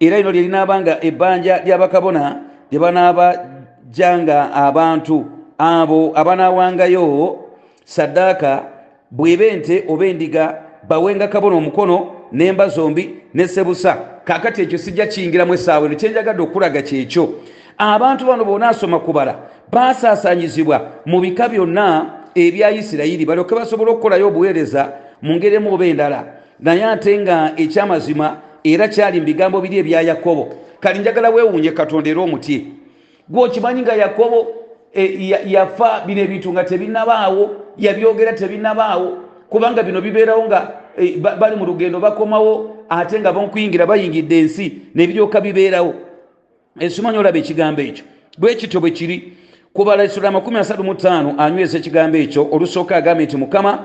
[0.00, 5.24] Era lino lyerinaabanga ebbanja lyabakabona lye banaabajjanga abantu.
[5.58, 7.38] Abo abanaawangayo
[7.84, 8.64] saddaaka
[9.10, 15.54] bweba ente oba endiga bawenga kabona omukono n'emba zombi ne sebusa kakati ekyo sijja kiyingiramu
[15.54, 17.28] essaawa eno kyenjagadde okulaga kyekyo
[17.78, 19.34] abantu bano bonaasoma kubala
[19.72, 26.24] basaasaanyizibwa mu bika byonna ebya isirayiri balyoke basobole okukolayo obuweereza mu ngeri emu oba endala.
[26.60, 30.54] Naye ate nga ekyamazima era kyali mu bigambo biri ebya yakobo.
[30.80, 32.64] Kali njagala weewuunye katonda era omutye.
[33.28, 34.46] Gweokimanyi nga yakobo
[34.94, 39.18] e, ya- yafa bino ebintu nga tebinabaawo yabyogera tebinabaawo
[39.50, 44.72] kubanga bino bibeerawo nga e, ba- bali mu lugendo bakomawo ate nga bakuyingira bayingidde ensi
[44.94, 45.94] nebiryoka bibeerawo
[46.80, 48.04] esimanyi olaba ekigambo ekyo.
[48.38, 49.32] Bwe kityo bwe kiri
[49.72, 53.78] kubala esula 35 anyweza ekigambo ekyo olusooka agambye nti mukama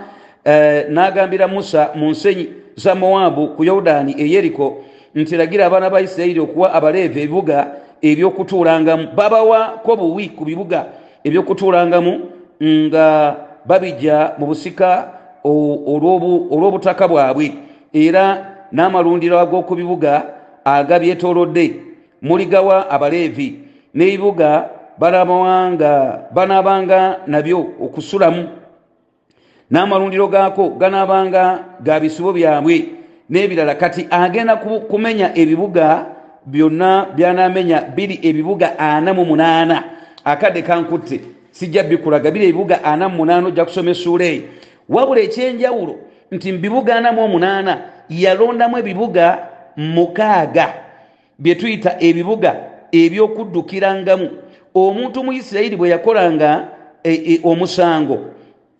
[0.46, 4.84] eh, n'agambira musa mu nsenyi za mowabu ku yorudaani e yeriko
[5.16, 7.68] nti lagira abaana ba isirayiri okuwa abaleevi ebibuga
[8.02, 9.08] ebyokutuulangamu.
[9.16, 10.86] Babawako buwi ku bibuga
[11.24, 12.20] ebyokutuulangamu?
[12.64, 13.36] Nga
[13.66, 15.14] babijja mu busika
[15.44, 17.54] olw'obutaka bwabwe.
[17.94, 20.26] Era n'amalundiro ag'oku bibuga
[20.66, 21.89] agabyetoolodde
[22.22, 23.60] muligawa abaleevi
[23.94, 28.48] n'ebibuga banabanga banaabanga nabyo okusulamu.
[29.72, 32.86] N'amalundiro gaako ganaabanga ga bisibo byabwe.
[33.30, 36.06] N'ebirala kati agenda ku- kumenya ebibuga
[36.46, 39.84] byonna byanamenya biri ebibuga ana mu munaana.
[40.26, 44.42] Akadde kankutte sijja bikulaga biri ebibuga ana mu munaana ojja kusoma essuula eyo.
[44.90, 45.96] Wabula ekyenjawulo
[46.32, 47.78] nti mu bibuga ana mu omunaana
[48.10, 49.38] yalondamu ebibuga
[49.78, 50.74] mukaaga
[51.40, 52.56] bye tuyita ebibuga
[52.92, 54.30] ebyokuddukirangamu.
[54.74, 56.68] Omuntu mu isirayiri bwe yakolanga
[57.04, 58.20] e, e, omusango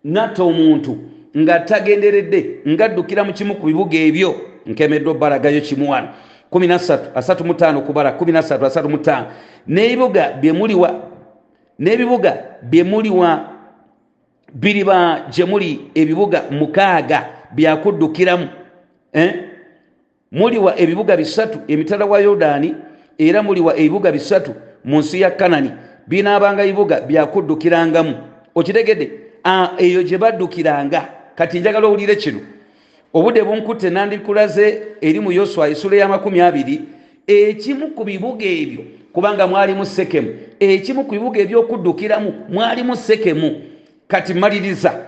[0.04, 0.98] natta omuntu
[1.38, 4.34] nga tagenderedde ngaddukira mu kimu ku bibuga ebyo
[4.66, 6.08] nkemeddwa obbalagayo kimu wano
[6.52, 9.24] 13 kubala 13
[9.66, 11.00] n'ebibuga byemuliwa
[11.78, 13.50] n'ebibuga byemuliwa
[14.54, 18.48] biriba gye muli ebibuga mukaaga byakuddukiramu
[19.12, 19.49] eh?
[20.32, 22.74] Muliwa ebibuga bisatu emitala wa yorudaani
[23.18, 24.54] era muliwa ebibuga bisatu
[24.84, 25.70] mu nsi ya kanani.
[26.06, 28.14] Binaabanga bibuga byakuddukirangamu
[28.54, 29.10] okitegedde
[29.78, 31.08] eyo gye baddukiranga.
[31.34, 32.40] Kati njagala owulire kino.
[33.14, 36.80] Obudde bunkutte nandikulaze eri mu yoswa esula y'amakumi abiri
[37.26, 43.62] ekimu ku bibuga ebyo kubanga mwalimu sekemu ekimu ku bibuga ebyokuddukiramu mwalimu sekemu.
[44.08, 45.06] Kati maliriza.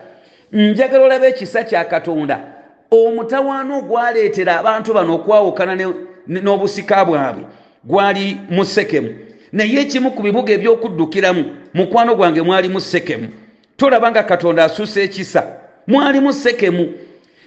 [0.52, 2.51] Njagala olabe ekisa kya katonda
[2.92, 5.74] omutawaana ogwaleetera abantu bano okwawukana
[6.28, 7.44] n'obusika bwabwe
[7.84, 9.10] gwali mu sekemu.
[9.52, 11.42] Naye ekimu ku bibuga ebyokuddukiramu
[11.74, 13.28] mukwano gwange mwali mu sekemu.
[13.76, 15.42] Tolaba nga katonda asusa ekisa.
[15.86, 16.84] Mwali mu sekemu.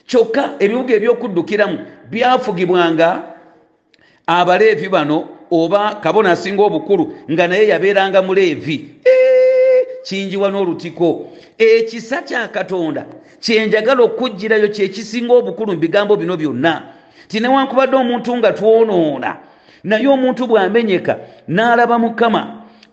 [0.07, 1.77] Kyokka ebibuga ebyokuddukiramu
[2.11, 3.23] byafugibwanga
[4.27, 8.75] abaleevi bano oba kabona asinga obukulu nga naye yabeeranga muleevi.
[9.05, 9.24] Eh,
[10.06, 11.28] kinjiwa n'olutiko.
[11.58, 13.06] Ekisa kya katonda
[13.39, 16.74] kyenjagala okujjirayo kyekisinga obukulu mu bigambo bino byonna.
[17.28, 19.38] Ti newankubadde omuntu nga twonoona
[19.84, 21.14] naye omuntu bw'amenyeka
[21.47, 22.41] n'alaba mukama.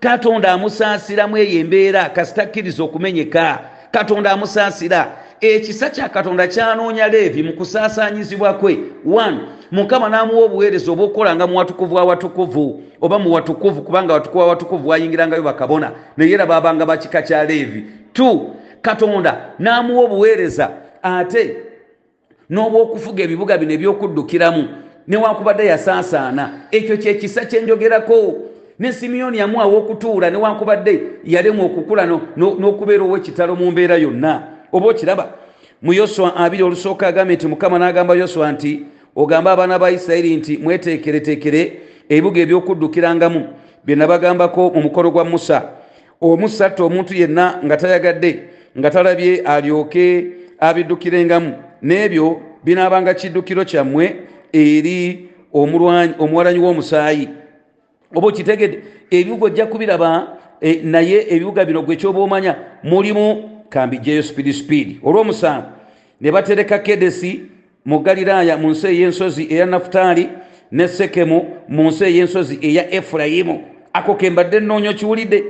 [0.00, 3.60] Katonda amusaasiramu eyo embeera kasitakkiriza okumenyeka.
[3.92, 8.78] Katonda amusaasira ekisa kya katonda kyanoonya leevi mu kusaasaanyizibwa kwe.
[9.06, 9.34] 1
[9.72, 14.88] mukama n'amuwa obuweereza obwokukolanga mu watukuvu wa watukuvu oba mu watukuvu kubanga watukuvu wa watukuvu
[14.88, 17.84] wayingirangayo bakabona naye era baabanga bakika kya leevi.
[18.14, 18.40] 2
[18.82, 20.70] katonda n'amuwa obuweereza
[21.02, 21.56] ate
[22.50, 24.68] n'obwokufuga ebibuga bino ebyokuddukiramu
[25.08, 26.50] newankubadde yasaasaana.
[26.70, 28.34] Ekyo kyekisa kyenjogerako
[28.78, 34.42] ne simiyoni yamuwawa okutuula newankubadde yalemwa okukula no- no- n'okubeera ow'ekitalo mu mbeera yonna
[34.72, 35.34] oba okiraba
[35.82, 38.84] mu yoswa abiri olusooka agambye nti mukama n'agamba yoswa nti
[39.16, 41.62] ogambe abaana ba isirayiri nti mweteekereteekere
[42.08, 43.48] ebibuga ebyokuddukirangamu
[43.84, 45.62] bye nabagambako mu mukolo gwa musa.
[46.20, 48.42] Omusa atta omuntu yenna nga tayagadde
[48.78, 50.26] nga talabye alyoke
[50.60, 54.16] abiddukirengamu n'ebyo binaabanga kiddukiro kyammwe
[54.52, 57.28] eri omuwalanyi w'omusaayi.
[58.14, 58.78] Oba okitegedde
[59.10, 65.66] ebibuga ojja kubiraba eh, naye ebibuga bino gwe kyoba omanya mulimu kambijjeyo sipiidi sipiidi olw'omusanvu
[66.20, 67.40] ne batereka kedesi
[67.84, 70.28] mu galiraaya mu nsi ey'ensozi eya nafutaali
[70.72, 73.56] ne sekemu mu nsi ey'ensozi eya efulayimu
[73.92, 75.44] ako ke mbadde nnoonya okiwulidde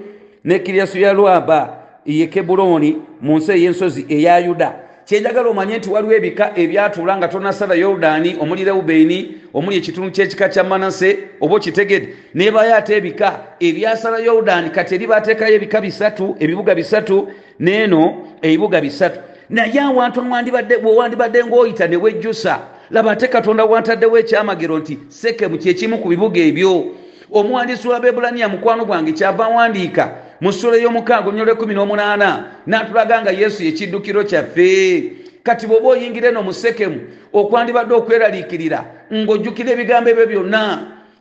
[0.44, 1.58] ne kiryasu ya lwaba
[2.06, 4.82] ye kebuloni mu nsi ey'ensozi eya yuda.
[5.04, 9.18] Kyenjagala omanye nti waliwo ebika ebyatuula nga tonasala yorudaani omuli lewubeeni
[9.54, 13.28] omuli ekitundu ky'ekika kya manase oba okitegedde nebayo ate ebika
[13.60, 17.28] ebyasala yorudaani kati eri bateekayo ebika bisatu ebibuga bisatu
[17.62, 19.18] neeno ebibuga bisatu.
[19.50, 22.60] Naye awantu mwandibadde bwewandibadde ng'oyita ne wejjusa
[22.90, 26.84] laba ate katonda wantaddewo ekyamagero nti sekemu kyekimu ku bibuga ebyo.
[27.32, 30.04] Omuwandiisi wa bebulaniya mukwano gwange kyava wandiika
[30.40, 35.12] mu ssula y'omukaaga onyolo ekumi n'omunaana n'atulaga nga yesu yekiddukiro kyaffe.
[35.42, 37.00] Kati bw'oba oyingira eno mu sekemu
[37.32, 40.62] okwandibadde okweraliikirira ng'ojjukira ebigambo ebyo byonna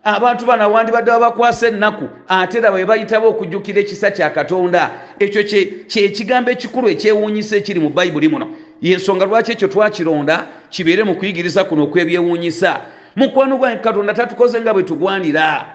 [0.03, 4.91] abantu bano wandibadde babakwasa ennaku ate era bwe bayitaba okujjukira ekisa kya katonda.
[5.19, 5.43] Ekyo
[5.87, 8.47] kyekigambo ekikulu ekyewuunyisa ekiri mu bayibuli muno.
[8.81, 12.81] Yensonga lwaki ekyo twakironda kibeere mu kuyigiriza kuno okwebyewuunyisa.
[13.15, 15.65] Mukwano gwange katonda tatukoze nga bwe tugwanira.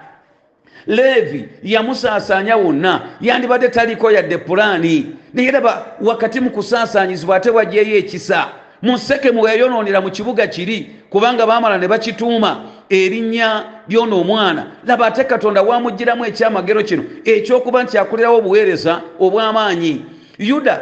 [0.86, 5.16] Leevi yamusaasaanya wonna yandibadde taliko yadde pulaani.
[5.34, 8.48] Naye raba wakati mu kusaasaanyizibwa ate wajjeyo ekisa
[8.82, 14.66] mu sekemu weyayonoonera mu kibuga kiri kubanga baamala ne bakituuma erinnya ly'ono omwana.
[14.86, 20.04] Laba ate katonda wamugiramu ekyamagero kino ekyokuba nti akulirawo obuweereza obw'amaanyi.
[20.38, 20.80] Yuda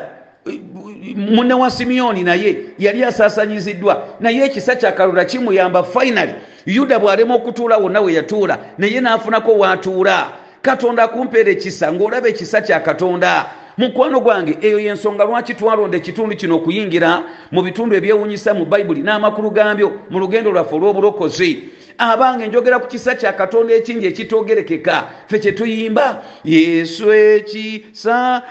[1.16, 6.32] munne wa simiyoni naye yali asaasanyiziddwa naye ekisa kya kalonda kimuyamba fainali
[6.66, 10.26] yuda bw'alema okutuula wonna we yatuula naye n'afunako watuula.
[10.62, 13.46] Katonda akumpeera ekisa ng'olaba ekisa kya katonda.
[13.78, 19.50] Mukwano gwange eyo yensonga lwaki twalonda ekitundu kino okuyingira mu bitundu ebyewunyisa mu bayibuli n'amakulu
[19.50, 21.68] gambyo mu lugendo lwaffe olw'obulokozi
[21.99, 25.09] abange njogera ku kisa kya katonda ekingi ekitogerekeka.
[25.28, 28.42] Fe kyetuyimba yesu ekisa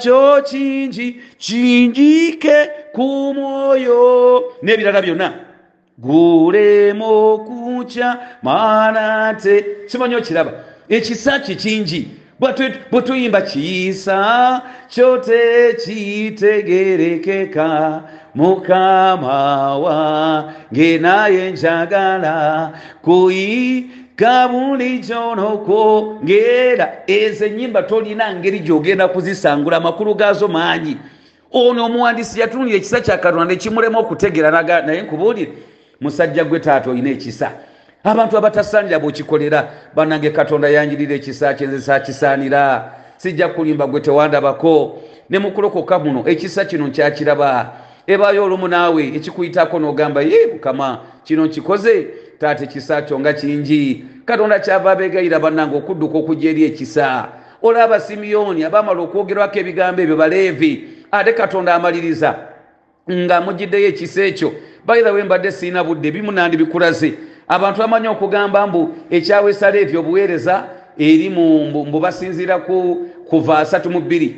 [0.00, 4.44] kyo kingi kinjike ku mwoyo.
[4.62, 5.32] N'ebirala byonna
[5.98, 10.52] gulema okukya manate simanyi okiraba.
[10.88, 12.08] Ekisa kikingi
[12.90, 18.02] bwe tuyimba kisa kyote kitegerekeka
[18.34, 22.72] mukama wange naye njagala
[23.02, 30.96] kuyika bulijjo nokwongera ezo enyimba tolina ngeri gyogenda kuzisangula amakulu gaazo maanyi.
[31.52, 35.52] Ono omuwandiisi yatunulira ekisa kya katonda nekimulema okutegeera naye nkubuulire
[36.00, 37.52] musajja gwe taata olina ekisa.
[38.04, 45.02] Abantu abatasaanira bwekikolera banange katonda yanjirira ekisa kyenze sakisaanira sijja kulimba gwe tewandabako.
[45.30, 47.72] Ne mukulokoka muno ekisa kino nkyakiraba
[48.06, 52.06] ebaayo olumu naawe ekikuyitako n'ogamba ye mukama kino nkikoze?
[52.38, 54.04] Taata ekisa kyo nga kingi.
[54.24, 57.28] Katonda kyava abegayira bannange okudduka okujja eri ekisa.
[57.62, 62.34] Olaba simiyoni abaamala okwogerwako ebigambo ebyo baleevi ate katonda amaliriza
[63.10, 64.52] nga mugiddeyo ekisa ekyo.
[64.86, 67.14] Bayirawe mbadde siina budde bimu nandi bikulaze
[67.48, 70.64] abantu bamanyi okugamba mbu ekyawesa leevi obuweereza
[70.98, 72.58] eri mbu basinziira
[73.28, 74.36] kuva asatu mu bbiri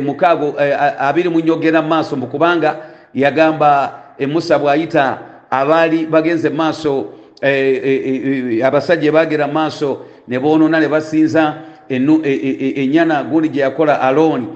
[0.00, 0.54] mukaago
[0.98, 2.76] abiri mu nyogera mu maaso mbu kubanga
[3.14, 3.92] yagamba
[4.28, 5.18] musa bw'ayita
[5.50, 7.06] abaali bagenze maaso
[8.64, 11.54] abasajja bagera maaso ne boonona ne basinza
[11.88, 14.46] enyana gundi gye yakola alooni.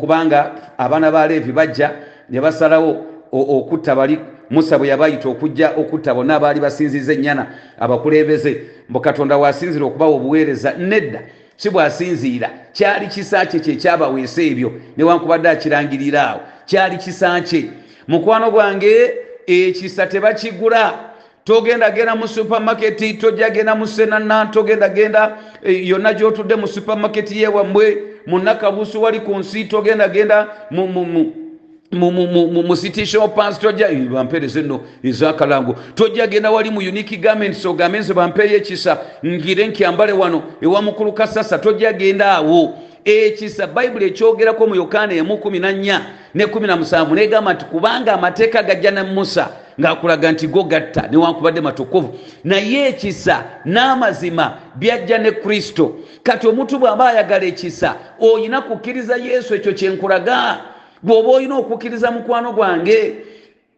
[0.00, 1.90] Kubanga abaana ba leevi bajja
[2.30, 2.96] ne basalawo
[3.32, 4.18] okutta bali
[4.50, 7.46] musa bwe yabayita okujja okutta bonna abaali basinziza ennyana
[7.80, 8.60] abakulembeze.
[8.88, 11.20] Mbu katonda waasinzira okubawa obuweereza nedda
[11.56, 16.40] si bwasinziira kyali kisa kye kyekyabaweesa ebyo newankubadde akirangirira awo
[16.72, 17.64] kyali kisa kye
[18.08, 19.12] mukwano gwange
[19.46, 20.98] ekisa tebakigula.
[21.44, 27.98] Togenda genda mu supamaketi tojja genda mu senana togenda genda yonna gyotudde mu supamaketi yewammwe
[28.26, 36.50] munakabusu wali ku nsi togenda genda mu city shoppers tojja bampereze nno ezakalango tojja genda
[36.50, 38.98] wali mu unique garments ogambe nze bampeeyo ekisa.
[39.26, 45.38] Ngire nkyambale wano ewa mukulu kasasa tojja genda awo ekisa bayibuli ekyogerako mu yokaana emu
[45.38, 46.00] kumi na nnya
[46.34, 49.48] ne kumi na musanvu negamba nti kubanga amateeka gajja ne musa
[49.80, 52.18] ng'akulaga nti go gatta newankubadde matukuvu.
[52.44, 55.96] Naye ekisa n'amazima byajja ne kristo.
[56.22, 60.60] Kati omuntu bw'aba ayagala ekisa oyina kukkiriza yesu ekyo kyenkulaga
[61.02, 63.16] bw'oba olina okukkiriza mukwano gwange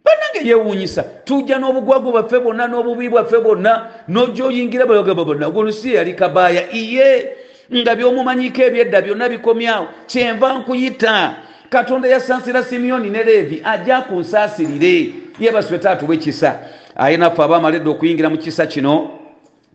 [0.05, 6.73] bannange yewuunyisa tujja n'obugwagu bwaffe bwonna n'obubi bwaffe bwonna n'ojja oyingira bagamba bannagolusi yali kabaaya.
[6.73, 7.37] Iye
[7.73, 9.87] nga by'omumanyiko ebyedda byonna bikomyawo.
[10.07, 11.35] Kyenva nkuyita.
[11.71, 15.15] Katonda yasansira simiyoni ne leevi ajja kunsaasirire.
[15.41, 16.59] Yebasube taata wekisa
[16.97, 19.11] aye naffe abamaledde okuyingira mu kisa kino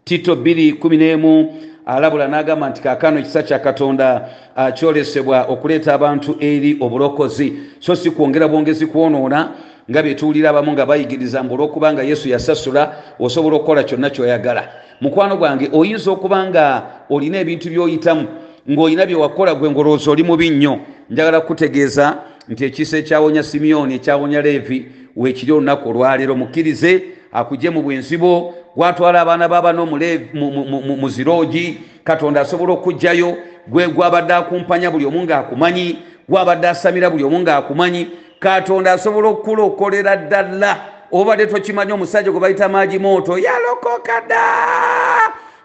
[0.03, 1.45] tito 211
[1.85, 4.29] alabula n'agamba nti kaakano ekisa kya katonda
[4.73, 7.53] kyolesebwa okuleeta abantu eri obulokozi.
[7.79, 9.51] So si kwongera bwongezi kwonoona
[9.89, 14.69] nga byetuwulira abamu nga bayigiriza mbu olwokubanga yesu yasasula osobola okukola kyonna kyoyagala.
[15.01, 18.27] Mukwano gwange oyinza okuba nga olina ebintu byoyitamu
[18.69, 20.79] ng'olina byewakola gwe ngolowooza oli mubi nnyo.
[21.09, 22.17] Njagala kukutegeeza
[22.49, 24.85] nti ekisa ekyawonya simiyoni ekyawonya leevi
[25.15, 31.77] weekiri olunaku olwaleero mukkirize akugye mu bwenzibo gwatwala abaana babano mu ziroogi.
[32.03, 33.37] Katonda asobola okugjayo
[33.67, 35.97] gwe gwabadde akumpanya buli omu ng'akumanyi
[36.29, 38.07] gwabadde asamira buli omu ng'akumanyi
[38.39, 40.77] katonda asobola okukulokolera ddala.
[41.11, 44.43] Obadde tokimanyi omusajja gwe bayita maagi mooto yalokoka dda.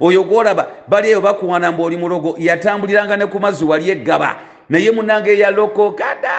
[0.00, 4.36] Oyo gwolaba bali eyo bakuwana mbu oli mulogo yatambuliranga ne ku mazzi wali eggaba.
[4.68, 6.34] Naye munange eyalokoka dda.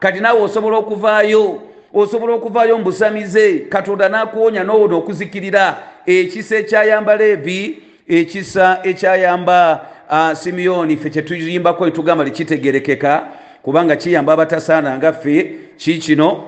[0.00, 1.60] Kati naawe osobola okuvaayo
[1.94, 5.76] osobola okuvaayo mubusamize katonda nakuwonya nowona okuzikirira.
[6.06, 13.26] Ekisa ekyayamba leevi ekisa ekyayamba uh, simiyoni ffe kyetuyimbako netugamba tekitegerekeka
[13.64, 16.44] kubanga kiyamba abatasaana nga ffe kiikino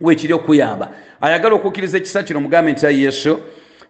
[0.00, 3.40] wekiri okuyamba ayagala okukkiriza ekisa kino mugambe nti ayi yesu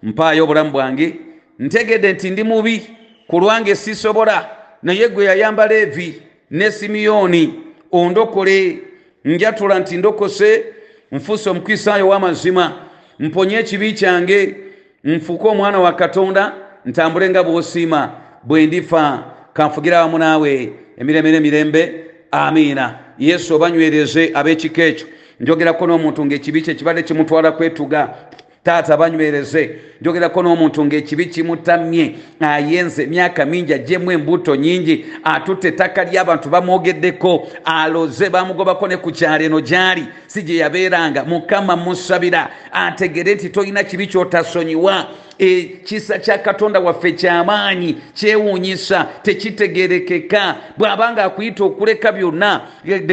[0.02, 1.16] mpaayo obulamu bwange.
[1.58, 2.90] Ntegedde nti ndi mubi
[3.28, 4.48] ku lwange sisobola.
[4.82, 7.54] Naye gwe yayamba leevi ne simiyoni
[7.92, 8.78] ondokole.
[9.24, 10.64] Njatula nti ndokose
[11.12, 12.72] nfuuse omukrisaayo w'amazima
[13.18, 14.56] mponye ekibi kyange
[15.04, 16.52] nfuuke omwana wa katonda
[16.86, 18.12] ntambule nga bw'osiima.
[18.44, 20.72] Bwe ndifa kanfugira wamu naawe.
[20.96, 25.06] Emirembe n'emirembe amiina yesu obanywereze ab'ekika ekyo
[25.40, 28.14] njogerako n'omuntu ng'ekibi kye kibadde kimutwala kwetuga.
[28.64, 29.70] Taata banywereze
[30.00, 38.30] njogerako n'omuntu ng'ekibi kimutamye ayenze emyaka mingi ajjemu embuto nyingi atutte ettaka ly'abantu bamwogeddeko aloze
[38.30, 40.04] bamugobako ne ku kyalo eno gy'ali.
[40.26, 41.24] Si gye yabeeranga.
[41.24, 45.06] Mukama musabira ategere nti tolina kibi kyotasonyiwa
[45.40, 50.56] ekisa kya katonda waffe kyamaanyi kyewuunyisa tekitegerekeka.
[50.78, 52.60] Bw'abanga akuyita okuleka byonna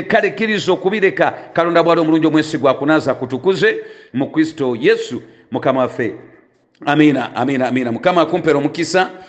[0.08, 1.34] kale kkiriza okubireka.
[1.54, 3.78] Kalonda bwali omulungi omwesigwa akunaza kutukuze
[4.14, 5.22] mu kristo yesu
[5.52, 6.16] mukama waffe.
[6.86, 9.10] Amiina amiina amiina mukama akumpeera omukisa